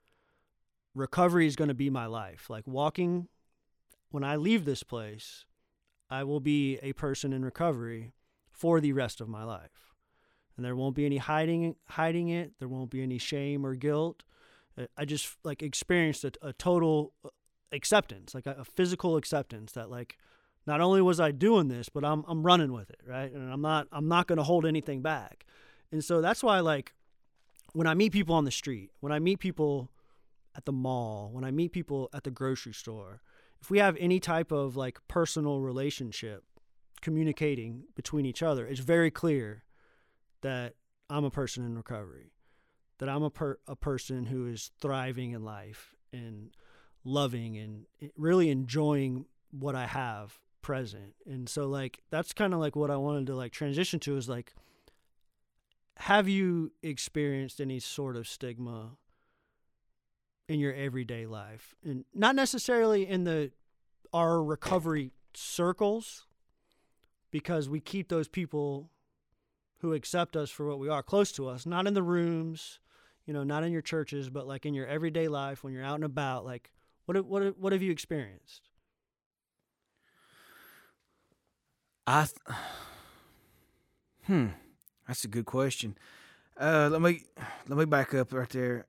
[0.94, 2.49] recovery is going to be my life.
[2.49, 3.29] Like walking
[4.11, 5.44] when I leave this place,
[6.09, 8.12] I will be a person in recovery
[8.51, 9.94] for the rest of my life.
[10.57, 12.53] And there won't be any hiding hiding it.
[12.59, 14.25] There won't be any shame or guilt.
[14.96, 17.12] I just like experienced a, a total
[17.73, 20.19] acceptance, like a, a physical acceptance that like
[20.67, 23.33] not only was I doing this, but I'm I'm running with it, right?
[23.33, 25.47] And I'm not I'm not going to hold anything back.
[25.93, 26.95] And so that's why like
[27.73, 29.91] when I meet people on the street, when I meet people
[30.57, 33.23] at the mall, when I meet people at the grocery store,
[33.61, 36.45] if we have any type of like personal relationship
[37.01, 39.65] communicating between each other, it's very clear
[40.43, 40.75] that
[41.09, 42.33] I'm a person in recovery,
[42.99, 46.51] that I'm a per- a person who is thriving in life and
[47.05, 51.15] loving and eh, really enjoying what I have present.
[51.27, 54.29] And so like that's kind of like what I wanted to like transition to is
[54.29, 54.55] like
[55.97, 58.93] have you experienced any sort of stigma
[60.49, 63.53] in your everyday life and not necessarily in the
[64.13, 66.27] our recovery circles
[67.31, 68.91] because we keep those people
[69.79, 72.81] who accept us for what we are close to us not in the rooms
[73.27, 75.97] you know not in your churches but like in your everyday life when you're out
[75.97, 76.73] and about like
[77.11, 78.70] what what what have you experienced
[82.07, 82.27] I,
[84.27, 84.46] hmm,
[85.07, 85.96] that's a good question.
[86.59, 87.23] Uh, let me
[87.68, 88.87] let me back up right there,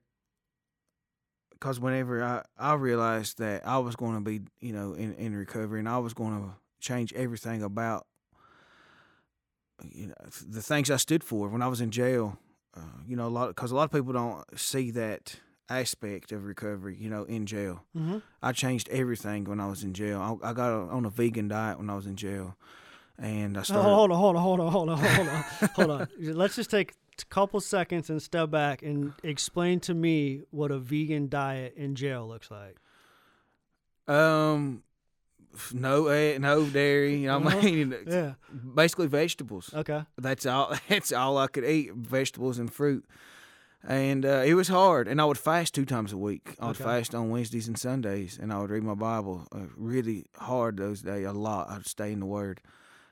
[1.52, 5.36] because whenever I I realized that I was going to be you know in in
[5.36, 8.06] recovery and I was going to change everything about
[9.88, 10.14] you know
[10.48, 12.38] the things I stood for when I was in jail.
[12.76, 15.36] Uh, you know a lot because a lot of people don't see that
[15.68, 16.96] aspect of recovery.
[16.98, 17.84] You know in jail.
[17.96, 18.18] mm-hmm.
[18.42, 20.20] I changed everything when I was in jail.
[20.42, 22.56] I, I got on a vegan diet when I was in jail,
[23.18, 23.82] and I started.
[23.88, 25.44] hold on hold on hold on hold on hold on
[25.74, 30.42] hold on let's just take a couple seconds and step back and explain to me
[30.50, 32.76] what a vegan diet in jail looks like
[34.08, 34.82] Um,
[35.72, 37.16] no egg, no dairy.
[37.16, 37.62] You know I Uh-huh.
[37.62, 37.94] mean?
[38.06, 38.34] yeah
[38.74, 39.72] Basically vegetables.
[39.74, 40.74] okay That's all.
[40.88, 43.04] That's all I could eat: vegetables and fruit.
[43.84, 45.08] And uh, it was hard.
[45.08, 46.54] And I would fast two times a week.
[46.60, 46.84] I would Okay.
[46.84, 51.02] fast on Wednesdays and Sundays, and I would read my Bible uh, really hard those
[51.02, 51.26] days.
[51.26, 51.68] A lot.
[51.68, 52.60] I'd stay in the Word.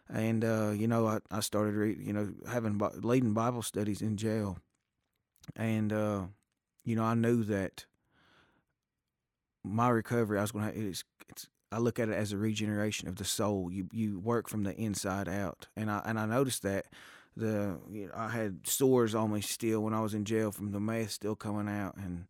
[0.08, 4.16] And uh, you know, I, I started read, you know having leading Bible studies in
[4.16, 4.58] jail,
[5.54, 6.22] and uh,
[6.84, 7.86] you know I knew that
[9.62, 13.08] my recovery I was going to it's it's I look at it as a regeneration
[13.08, 13.70] of the soul.
[13.70, 16.86] You you work from the inside out, and I and I noticed that
[17.40, 20.70] the you know, I had sores on me still when I was in jail from
[20.72, 22.26] the meth still coming out, and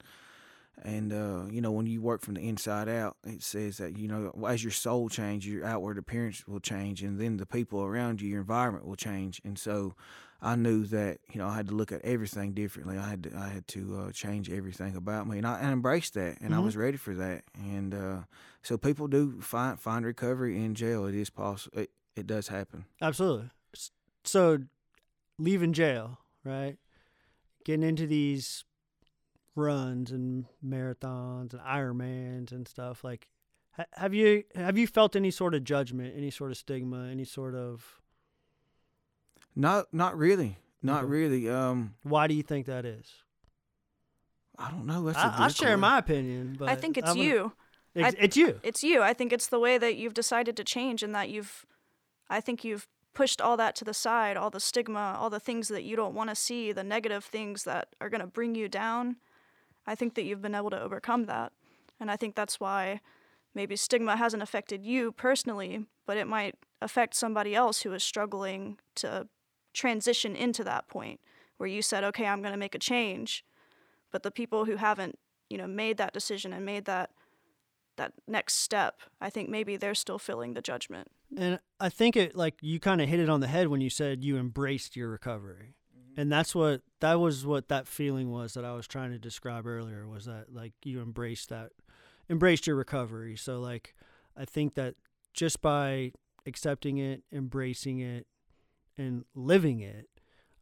[0.82, 4.08] and uh, you know when you work from the inside out, it says that you
[4.08, 8.20] know as your soul changes, your outward appearance will change, and then the people around
[8.22, 9.94] you, your environment will change, and so.
[10.42, 12.96] I knew that you know I had to look at everything differently.
[12.96, 16.14] I had to I had to uh, change everything about me, and I, and embraced
[16.14, 16.64] that, and I Mhm.
[16.64, 17.44] was ready for that.
[17.52, 18.20] And uh,
[18.62, 21.04] so people do find find recovery in jail.
[21.04, 21.80] It is possible.
[21.80, 22.86] It, it does happen.
[23.02, 23.50] Absolutely.
[24.24, 24.60] So,
[25.40, 26.76] leaving jail, right?
[27.64, 28.64] Getting into these
[29.56, 33.02] runs and marathons and Ironmans and stuff.
[33.04, 33.28] Like,
[33.72, 37.24] ha- have you have you felt any sort of judgment, any sort of stigma, any
[37.24, 38.00] sort of?
[39.56, 40.58] Not not really.
[40.82, 41.10] Not Okay.
[41.10, 41.50] really.
[41.50, 43.06] Um, Why do you think that is?
[44.58, 45.04] I don't know.
[45.04, 47.52] That's a I, I good share my opinion, but I think it's gonna- you.
[47.94, 48.60] It's, I- it's you.
[48.62, 49.02] It's you.
[49.02, 51.66] I think it's the way that you've decided to change and that you've
[52.28, 55.68] I think you've pushed all that to the side, all the stigma, all the things
[55.68, 58.68] that you don't want to see, the negative things that are going to bring you
[58.68, 59.16] down.
[59.86, 61.52] I think that you've been able to overcome that.
[61.98, 63.00] And I think that's why
[63.54, 68.78] maybe stigma hasn't affected you personally, but it might affect somebody else who is struggling
[68.96, 69.28] to
[69.74, 71.20] transition into that point
[71.58, 73.44] where you said, okay, I'm going to make a change.
[74.10, 77.10] But the people who haven't, you know, made that decision and made that
[77.96, 81.08] that next step, I think maybe they're still feeling the judgment.
[81.36, 83.90] And I think it like you kind of hit it on the head when you
[83.90, 85.74] said you embraced your recovery.
[86.16, 89.66] And that's what that was what that feeling was that I was trying to describe
[89.66, 91.70] earlier was that like you embraced that
[92.28, 93.36] embraced your recovery.
[93.36, 93.94] So like
[94.36, 94.96] I think that
[95.32, 96.12] just by
[96.46, 98.26] accepting it, embracing it,
[98.98, 100.08] and living it,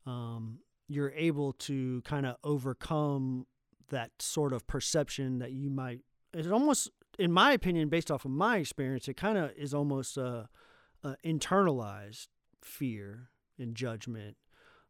[0.06, 3.46] um, you're able to kind of overcome
[3.90, 6.00] that sort of perception that you might.
[6.32, 10.16] It's almost, in my opinion, based off of my experience, it kind of is almost
[10.16, 10.48] a,
[11.02, 12.28] a internalized
[12.62, 14.36] fear and judgment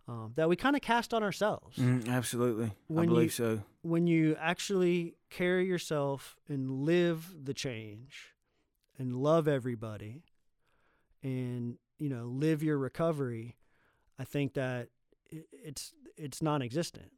[0.06, 1.76] um, that we kind of cast on ourselves.
[1.78, 3.62] Mm, absolutely, When I believe you- so.
[3.82, 8.34] When you actually carry yourself and live the change
[8.98, 10.24] and love everybody
[11.22, 13.56] and you know live your recovery
[14.18, 14.88] i think that
[15.30, 17.10] it's it's non-existent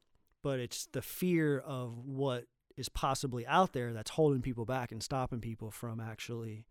[0.43, 2.45] but it's the fear of what
[2.77, 6.65] is possibly out there that's holding people back and stopping people from actually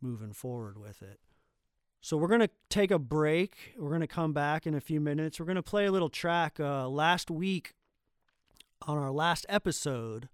[0.00, 1.20] moving forward with it.
[2.00, 3.56] So we're going to take a break.
[3.78, 5.40] We're going to come back in a few minutes.
[5.40, 7.72] We're going to play a little track uh, last week
[8.86, 10.28] on our last episode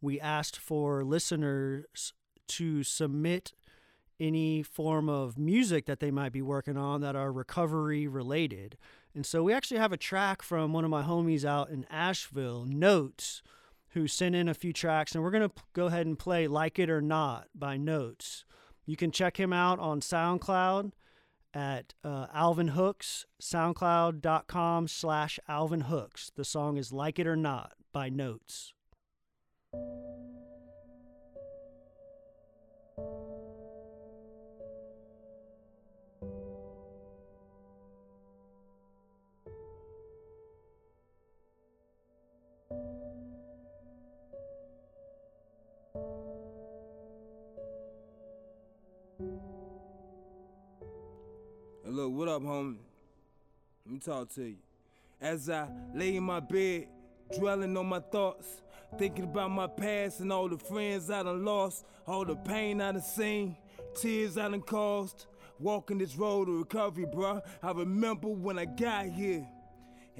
[0.00, 2.12] we asked for listeners
[2.48, 3.52] to submit
[4.18, 8.76] any form of music that they might be working on that are recovery related.
[9.14, 12.64] And so we actually have a track from one of my homies out in Asheville,
[12.64, 13.42] Notes,
[13.90, 16.78] who sent in a few tracks, and we're going to go ahead and play Like
[16.78, 18.44] It or Not by Notes.
[18.86, 20.92] You can check him out on SoundCloud
[21.52, 26.30] at uh, Alvin Hooks, soundcloud.com slash Alvin Hooks.
[26.34, 28.72] The song is Like It or Not by Notes.
[51.90, 52.76] Hey, look, what up, homie?
[53.84, 54.58] Let me talk to you.
[55.20, 56.86] As I lay in my bed,
[57.36, 58.62] dwelling on my thoughts,
[58.96, 62.92] thinking about my past and all the friends I done lost, all the pain I
[62.92, 63.56] done seen,
[63.96, 65.26] tears I done caused.
[65.58, 67.42] Walking this road to recovery, bruh.
[67.60, 69.44] I remember when I got here.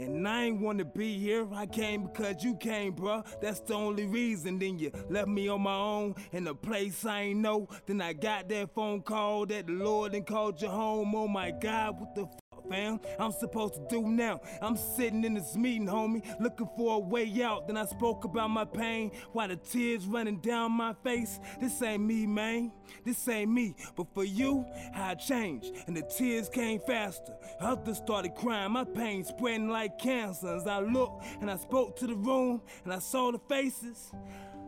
[0.00, 1.46] And I ain't wanna be here.
[1.52, 3.24] I came because you came, bruh.
[3.40, 4.58] That's the only reason.
[4.58, 7.68] Then you left me on my own in a place I ain't know.
[7.86, 11.14] Then I got that phone call that the Lord and called you home.
[11.14, 12.39] Oh my God, what the
[12.72, 14.40] I'm supposed to do now.
[14.62, 17.66] I'm sitting in this meeting, homie, looking for a way out.
[17.66, 21.40] Then I spoke about my pain while the tears running down my face.
[21.60, 22.72] This ain't me, man.
[23.04, 23.74] This ain't me.
[23.96, 24.64] But for you,
[24.94, 27.34] I changed, and the tears came faster.
[27.60, 30.54] Others started crying, my pain spreading like cancer.
[30.54, 34.12] As I looked and I spoke to the room and I saw the faces,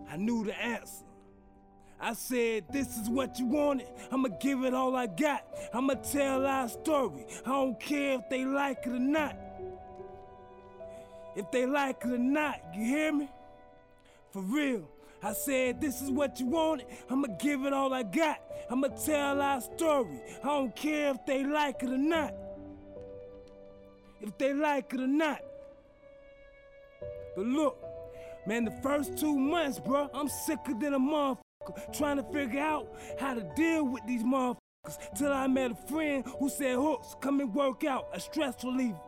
[0.08, 1.04] I knew the answer.
[2.02, 3.86] I said, This is what you wanted.
[4.10, 5.46] I'ma give it all I got.
[5.72, 7.24] I'ma tell our story.
[7.46, 9.36] I don't care if they like it or not.
[11.36, 13.30] If they like it or not, you hear me?
[14.32, 14.88] For real.
[15.22, 16.86] I said, This is what you wanted.
[17.08, 18.40] I'ma give it all I got.
[18.68, 20.20] I'ma tell our story.
[20.42, 22.34] I don't care if they like it or not.
[24.20, 25.40] If they like it or not.
[27.36, 27.78] But look,
[28.44, 31.38] man, the first two months, bro, I'm sicker than a motherfucker.
[31.92, 32.88] Trying to figure out
[33.18, 34.58] how to deal with these motherfuckers.
[35.16, 38.98] Till I met a friend who said, Hooks, come and work out, a stress reliever.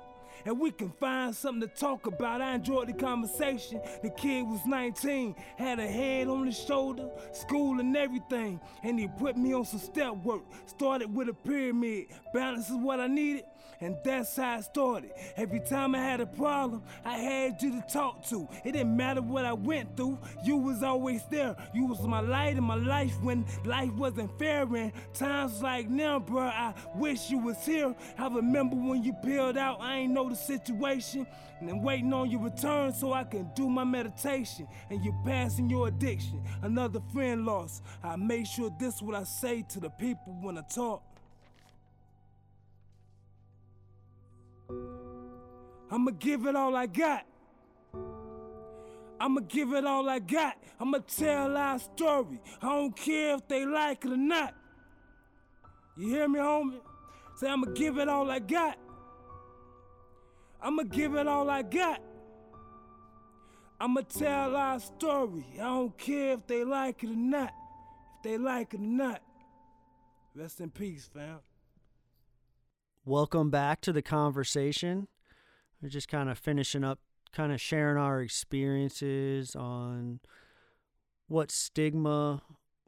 [0.47, 2.43] And we can find something to talk about.
[2.43, 3.81] I enjoyed the conversation.
[4.03, 8.61] The kid was 19, had a head on his shoulder, school and everything.
[8.83, 10.43] And he put me on some step work.
[10.67, 12.09] Started with a pyramid.
[12.35, 13.45] Balance is what I needed.
[13.81, 15.11] And that's how it started.
[15.37, 18.49] Every time I had a problem, I had you to talk to.
[18.65, 21.57] It didn't matter what I went through, you was always there.
[21.75, 24.63] You was my light in my life when life wasn't fair.
[24.75, 27.95] And times like now, bruh, I wish you was here.
[28.19, 31.27] I remember when you peeled out, I ain't know the situation.
[31.61, 34.67] And then waiting on your return so I can do my meditation.
[34.91, 36.43] And you passing your addiction.
[36.63, 37.83] Another friend lost.
[38.03, 41.03] I make sure this what I say to the people when I talk.
[45.91, 47.27] I'ma give it all I got.
[49.21, 50.57] I'ma give it all I got.
[50.81, 52.41] I'ma tell our story.
[52.61, 54.55] I don't care if they like it or not.
[55.97, 56.81] You hear me, homie?
[57.37, 58.79] Say, I'ma give it all I got.
[60.61, 62.01] I'ma give it all I got.
[63.81, 65.45] I'ma tell our story.
[65.55, 67.53] I don't care if they like it or not.
[68.17, 69.23] If they like it or not.
[70.35, 71.39] Rest in peace, fam.
[73.07, 75.09] Welcome back to the conversation.
[75.83, 77.01] We're just kind of finishing up
[77.35, 80.21] kind of sharing our experiences on
[81.29, 82.41] what stigma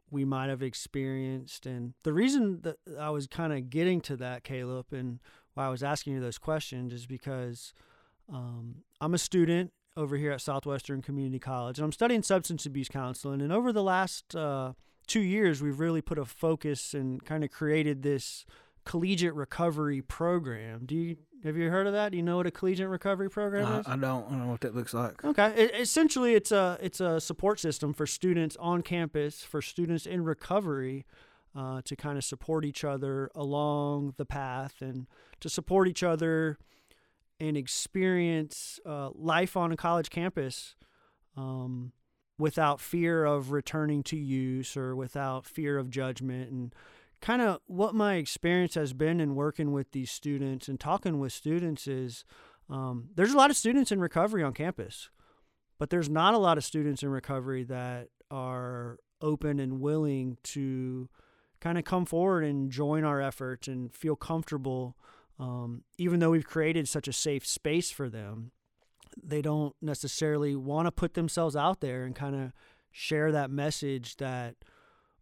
[0.09, 1.67] we might have experienced.
[1.67, 5.19] And the reason that I was kind of getting to that, Caleb, and
[5.53, 7.71] why I was asking you those questions is because
[8.27, 12.89] um, I'm a student over here at Southwestern Community College, and I'm studying substance abuse
[12.89, 13.39] counseling.
[13.39, 14.73] And over the last uh,
[15.05, 18.45] two years, we've really put a focus and kind of created this
[18.87, 20.85] collegiate recovery program.
[20.85, 22.11] Do you have you heard of that?
[22.11, 23.87] Do you know what a collegiate recovery program is?
[23.87, 24.25] I don't.
[24.25, 25.23] I don't know what that looks like.
[25.23, 25.53] Okay.
[25.55, 30.23] It, essentially, it's a it's a support system for students on campus, for students in
[30.23, 31.05] recovery,
[31.55, 35.05] uh, to kind of support each other along the path and
[35.41, 36.57] to support each other
[37.39, 40.75] and experience uh, life on a college campus
[41.35, 41.91] um,
[42.39, 46.73] without fear of returning to use or without fear of judgment and
[47.21, 51.33] kind of what my experience has been in working with these students and talking with
[51.33, 52.23] students is
[52.69, 55.09] um, there's a lot of students in recovery on campus,
[55.79, 61.09] but there's not a lot of students in recovery that are open and willing to
[61.59, 64.95] kind of come forward and join our efforts and feel comfortable.
[65.39, 68.51] Um, even though we've created such a safe space for them,
[69.21, 72.51] they don't necessarily want to put themselves out there and kind of
[72.91, 74.55] share that message that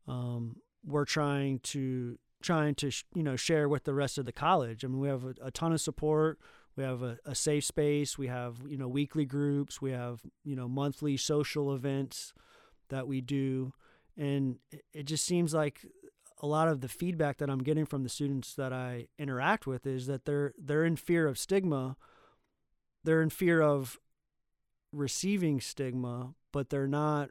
[0.08, 4.86] um, we're trying to trying to you know share with the rest of the college.
[4.86, 6.40] I mean, we have a, a ton of support.
[6.76, 8.18] We have a, a, safe space.
[8.18, 9.82] We have you know weekly groups.
[9.82, 12.34] We have you know monthly social events
[12.90, 13.74] that we do,
[14.16, 15.86] and it, it just seems like
[16.42, 19.88] a lot of the feedback that I'm getting from the students that I interact with
[19.88, 21.98] is that they're they're in fear of stigma.
[23.04, 24.00] They're in fear of
[24.92, 27.30] receiving stigma, but they're not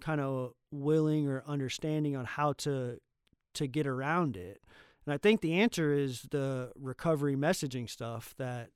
[0.00, 2.98] kind of willing or understanding on how to
[3.54, 4.60] to get around it.
[5.04, 8.70] And I think the answer is the recovery messaging stuff that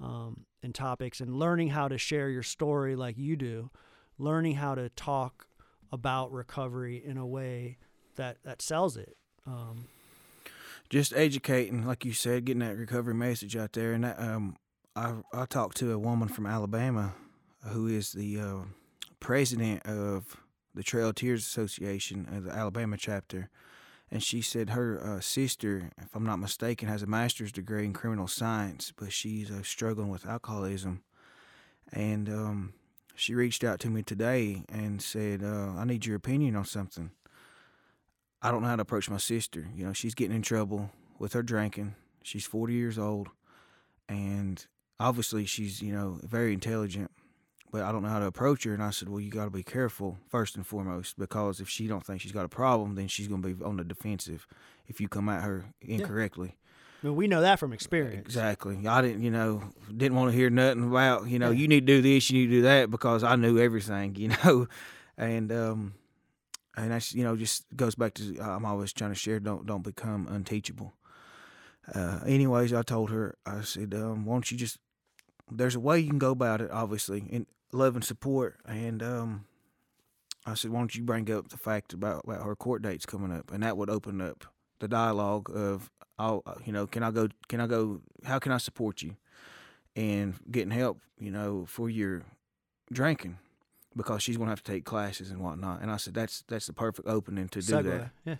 [0.00, 3.70] um, and topics and learning how to share your story like you do,
[4.18, 5.46] learning how to talk
[5.90, 7.78] about recovery in a way
[8.16, 9.16] that that sells it.
[9.46, 9.86] Um,
[10.90, 13.92] Just educating, like you said, getting that recovery message out there.
[13.92, 14.56] And that, um,
[14.94, 17.14] I I talked to a woman from Alabama,
[17.64, 18.60] who is the uh,
[19.20, 20.36] president of
[20.74, 23.50] the Trail Tears Association, uh, the Alabama chapter,
[24.10, 27.92] and she said her uh, sister, if I'm not mistaken, has a master's degree in
[27.92, 31.02] criminal science, but she's uh, struggling with alcoholism,
[31.92, 32.72] and um,
[33.14, 37.10] she reached out to me today and said, uh, "I need your opinion on something."
[38.40, 39.68] I don't know how to approach my sister.
[39.74, 41.96] You know, she's getting in trouble with her drinking.
[42.22, 43.28] She's 40 years old,
[44.08, 44.64] and
[45.00, 47.10] obviously she's you know very intelligent
[47.70, 48.74] but I don't know how to approach her.
[48.74, 51.86] And I said, well, you got to be careful first and foremost, because if she
[51.86, 54.46] don't think she's got a problem, then she's going to be on the defensive
[54.86, 56.56] if you come at her incorrectly.
[57.02, 58.26] I mean, we know that from experience.
[58.26, 58.86] Exactly.
[58.86, 59.62] I didn't, you know,
[59.94, 62.46] didn't want to hear nothing about, you know, you need to do this, you need
[62.46, 64.66] to do that, because I knew everything, you know,
[65.16, 65.94] and um,
[66.76, 69.38] and that's, you know, just goes back to I'm always trying to share.
[69.38, 70.94] Don't don't become unteachable.
[71.94, 74.78] Uh, anyways, I told her, I said, um, why don't you just
[75.50, 78.56] there's a way you can go about it, obviously, and love and support.
[78.66, 79.44] And um,
[80.46, 83.32] I said, why don't you bring up the fact about, about her court dates coming
[83.32, 84.44] up, and that would open up
[84.80, 87.28] the dialogue of, oh, you know, can I go?
[87.48, 88.00] Can I go?
[88.24, 89.16] How can I support you?
[89.96, 92.22] And getting help, you know, for your
[92.92, 93.38] drinking,
[93.96, 95.82] because she's gonna have to take classes and whatnot.
[95.82, 97.84] And I said, that's that's the perfect opening to do Segue.
[97.84, 98.10] that.
[98.24, 98.36] Yeah.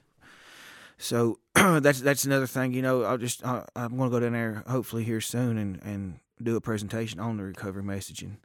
[0.98, 2.72] So that's that's another thing.
[2.72, 6.20] You know, I'll just I, I'm gonna go down there hopefully here soon and and
[6.42, 8.36] do a presentation on the recovery messaging.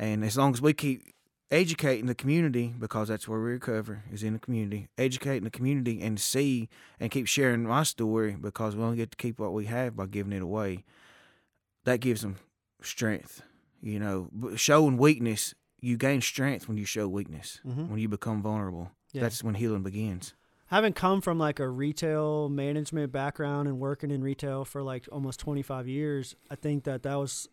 [0.00, 1.02] And as long as we keep
[1.50, 6.00] educating the community, because that's where we recover is in the community, educating the community
[6.00, 6.68] and see
[7.00, 10.06] and keep sharing my story because we only get to keep what we have by
[10.06, 10.84] giving it away.
[11.84, 12.36] That gives them
[12.80, 13.42] strength.
[13.82, 17.60] You know, But showing weakness, you gain strength when you show weakness.
[17.66, 17.88] Mhm.
[17.88, 19.22] When you become vulnerable, Yeah.
[19.22, 20.34] that's when healing begins.
[20.66, 25.40] having come from like a retail management background and working in retail for like almost
[25.40, 27.48] 25 years i think that that was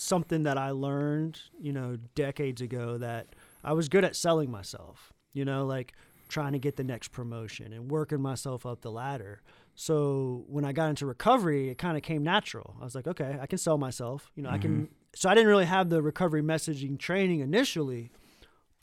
[0.00, 3.26] something that i learned you know decades ago that
[3.62, 5.92] i was good at selling myself you know like
[6.30, 9.42] trying to get the next promotion and working myself up the ladder.
[9.74, 12.76] So when i got into recovery it kind of came natural.
[12.80, 14.92] I was like okay i can sell myself you know i can mm-hmm.
[15.14, 18.10] so i didn't really have the recovery messaging training initially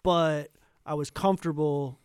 [0.03, 0.49] but
[0.85, 1.99] i was comfortable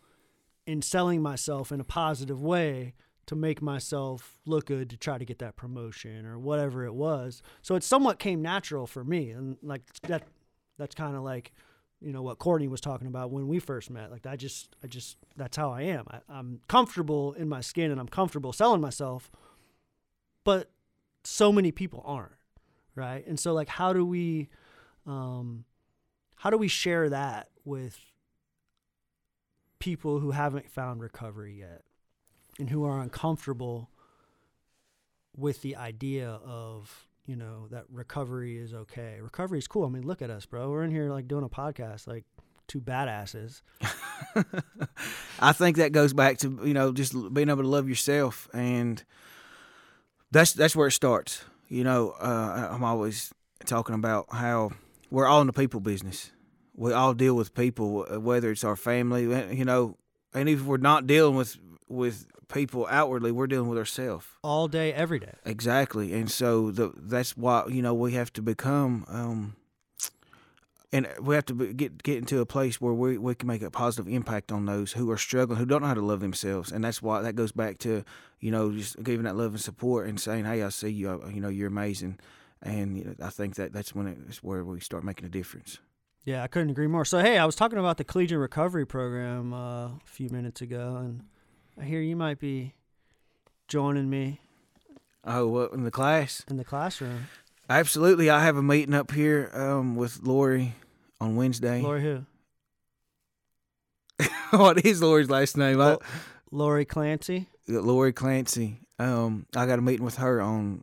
[0.67, 2.95] in selling myself in a positive way
[3.33, 7.41] to make myself look good to try to get that promotion or whatever it was.
[7.62, 10.24] So it somewhat came natural for me, and like that,
[10.76, 11.51] that's kind of like,
[11.99, 14.11] you know, what Courtney was talking about when we first met.
[14.11, 16.05] Like I just, I just, that's how I am.
[16.11, 19.30] I, I'm comfortable in my skin and I'm comfortable selling myself,
[20.45, 20.70] but
[21.24, 22.33] so many people aren't,
[22.95, 23.26] right?
[23.26, 24.51] And so like, how do we?
[25.07, 25.64] Um,
[26.37, 27.99] how do we share that with
[29.78, 31.83] people who haven't found recovery yet
[32.59, 33.90] and who are uncomfortable
[35.36, 40.03] with the idea of you know that recovery is okay recovery is cool i mean
[40.03, 42.24] look at us bro we're in here like doing a podcast like
[42.66, 43.62] two badasses
[45.40, 49.03] I think that goes back to you know just being able to love yourself, and
[50.30, 51.44] that's that's where it starts.
[51.68, 53.32] You know, uh, I'm always
[53.64, 54.72] talking about how
[55.11, 56.30] we're all in the people business.
[56.74, 59.96] We all deal with people, whether it's our family, uh, you know,
[60.34, 61.57] and if we're not dealing with
[61.88, 64.26] with people outwardly, we're dealing with ourselves.
[64.42, 68.42] all day every day Exactly, and so the, that's why you know we have to
[68.42, 69.57] become, um,
[70.94, 73.62] and we have to be, get get into a place where we, we can make
[73.62, 76.70] a positive impact on those who are struggling, who don't know how to love themselves,
[76.70, 78.05] and that's why that goes back to
[78.40, 81.30] you know just giving that love and support and saying, hey, I see you, I-
[81.30, 82.18] you know, you're amazing,
[82.61, 85.78] and you know, I think that that's when it's where we start making a difference.
[86.24, 87.05] Yeah, I couldn't agree more.
[87.05, 90.96] So, hey, I was talking about the Collegiate Recovery Program uh, a few minutes ago,
[91.00, 91.22] and
[91.81, 92.75] I hear you might be
[93.68, 94.41] joining me
[95.25, 97.29] Oh, well, in the class, in the classroom.
[97.70, 98.29] absolutely.
[98.29, 100.75] I have a meeting up here um, with Lori
[101.20, 101.81] on Wednesday.
[101.81, 102.25] Lori who?
[104.57, 105.81] what is Lori's last name?
[105.81, 105.99] I- Lo-
[106.51, 107.47] Lori Clancy.
[107.68, 108.81] Lori Clancy.
[108.99, 110.83] Um, I got a meeting with her on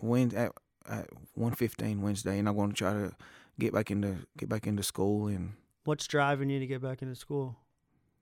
[0.00, 0.52] Wed at,
[0.88, 3.12] at one fifteen Wednesday, and I'm going to try to
[3.58, 5.52] get back into get back into school and
[5.84, 7.56] What's driving you to get back into school?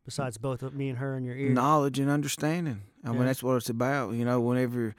[0.08, 1.50] Besides both of me and her in your ear.
[1.50, 2.80] knowledge and understanding.
[3.04, 4.14] I mean, that's what it's about.
[4.14, 4.94] You know, whenever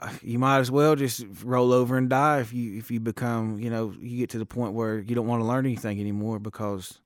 [0.00, 3.60] uh, you might as well just roll over and die if you if you become
[3.60, 6.40] you know you get to the point where you don't want to learn anything anymore
[6.40, 7.00] because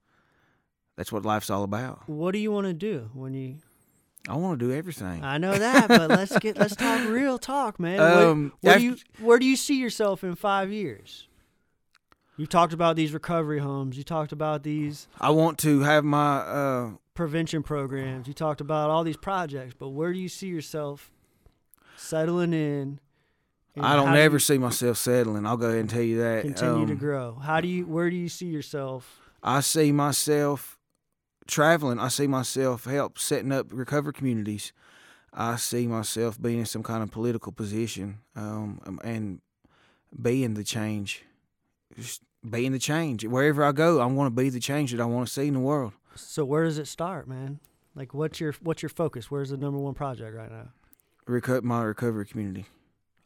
[0.97, 2.09] that's what life's all about.
[2.09, 3.57] What do you want to do when you?
[4.29, 5.23] I want to do everything.
[5.23, 8.01] I know that, but let's get let's talk real talk, man.
[8.01, 11.29] Um, where, af- do you where do you see yourself in five years?
[12.39, 13.99] You talked about these recovery homes.
[13.99, 18.27] You talked about these I want to have my uh, prevention programs.
[18.27, 21.11] You talked about all these projects, but where do you see yourself
[21.97, 23.01] settling in?
[23.81, 25.47] I don't how do ever see myself settling.
[25.47, 26.43] I'll go ahead and tell you that.
[26.43, 27.35] continue to Um, grow.
[27.43, 27.87] How do you?
[27.87, 29.21] Where do you see yourself?
[29.43, 30.79] I see myself
[31.47, 31.99] traveling.
[31.99, 34.73] I see myself help setting up recovery communities.
[35.33, 39.41] I see myself being in some kind of political position um, um, and
[40.21, 41.25] being the change.
[41.97, 43.25] Just being the change.
[43.25, 45.55] Wherever I go, I want to be the change that I want to see in
[45.55, 45.95] the world.
[46.15, 47.61] So where does it start, man?
[47.95, 49.31] Like, what's your what's your focus?
[49.31, 50.69] Where's the number one project right now?
[51.29, 52.67] Reco- my recovery community.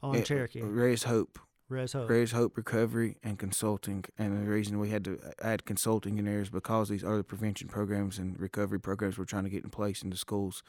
[0.03, 1.39] On Eh, Cherokee, Raise hope.
[1.69, 2.09] Res Hope.
[2.09, 4.05] Raise Hope Recovery and Consulting.
[4.17, 7.67] And the reason we had to add consulting in there is because these other prevention
[7.67, 10.63] programs and recovery programs we're trying to get in place in the schools.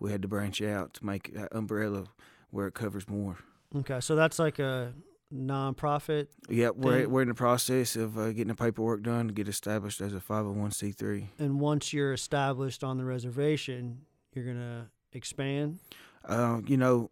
[0.00, 2.04] We had to branch out to make that umbrella
[2.50, 3.36] where it covers more.
[3.76, 4.94] Okay, so that's like a
[5.34, 6.28] nonprofit.
[6.48, 7.10] Yeah, we're, Thing.
[7.10, 10.20] we're in the process of uh, getting the paperwork done to get established as a
[10.20, 11.28] 501c3.
[11.38, 14.02] And once you're established on the reservation,
[14.34, 15.78] you're gonna expand.
[16.24, 17.10] Uh, you know,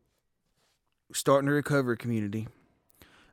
[1.13, 2.49] starting a recovery community.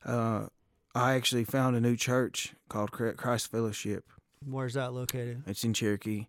[0.05, 0.47] Uh,
[0.95, 4.05] I actually found a new church called Christ Fellowship.
[4.45, 5.43] Where's that located?
[5.47, 6.27] It's in Cherokee.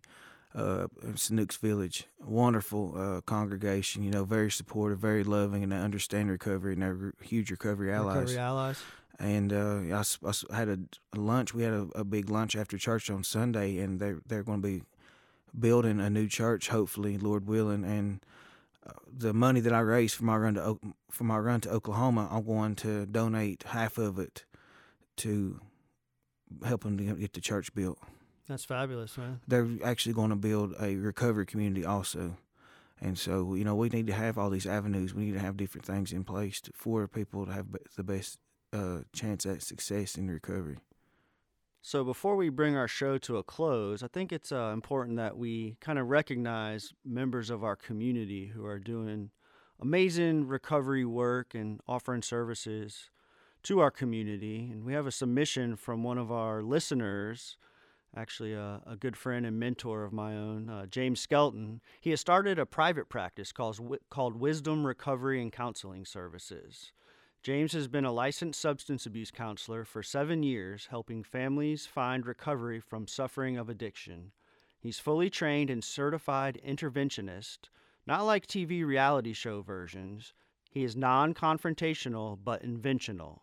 [0.55, 2.05] Uh, it's Nooks Village.
[2.23, 4.03] Wonderful uh, congregation.
[4.03, 8.15] You know, very supportive, very loving, and they understand recovery and they're huge recovery allies.
[8.15, 8.83] Recovery allies.
[9.19, 11.53] And uh, I, s- I had a, lunch.
[11.53, 14.67] We had a, a big lunch after church on Sunday, and they're they're going to
[14.67, 14.83] be
[15.57, 17.83] building a new church, hopefully, Lord willing.
[17.85, 18.19] And
[18.85, 20.79] uh, the money that I raised for my run to
[21.09, 24.45] for my run to Oklahoma, I'm going to donate half of it
[25.17, 25.59] to
[26.65, 27.97] help them to get the church built
[28.47, 29.39] That's fabulous, man.
[29.47, 32.37] they're actually going to build a recovery community also.
[33.01, 35.13] And so, you know, we need to have all these avenues.
[35.13, 38.39] We need to have different things in place to, for people to have the best
[38.71, 40.77] uh, chance at success in recovery.
[41.81, 45.37] So before we bring our show to a close, I think it's uh, important that
[45.37, 49.29] we kind of recognize members of our community who are doing
[49.79, 53.11] amazing recovery work and offering services
[53.63, 54.69] to our community.
[54.71, 57.57] And we have a submission from one of our listeners,
[58.15, 61.81] actually a, a good friend and mentor of my own, uh, James Skelton.
[61.99, 66.91] He has started a private practice called, called Wisdom Recovery and Counseling Services.
[67.43, 72.79] James has been a licensed substance abuse counselor for seven years, helping families find recovery
[72.79, 74.31] from suffering of addiction.
[74.79, 77.69] He's fully trained and certified interventionist,
[78.07, 80.33] not like TV reality show versions.
[80.71, 83.41] He is non confrontational but invitational.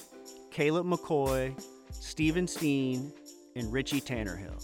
[0.51, 1.59] Caleb McCoy,
[1.93, 3.11] Steven Steen,
[3.57, 4.63] and Richie Tannerhill.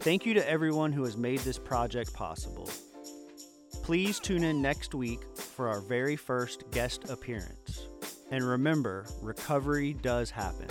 [0.00, 2.68] Thank you to everyone who has made this project possible.
[3.82, 7.88] Please tune in next week for our very first guest appearance.
[8.30, 10.68] And remember, recovery does happen.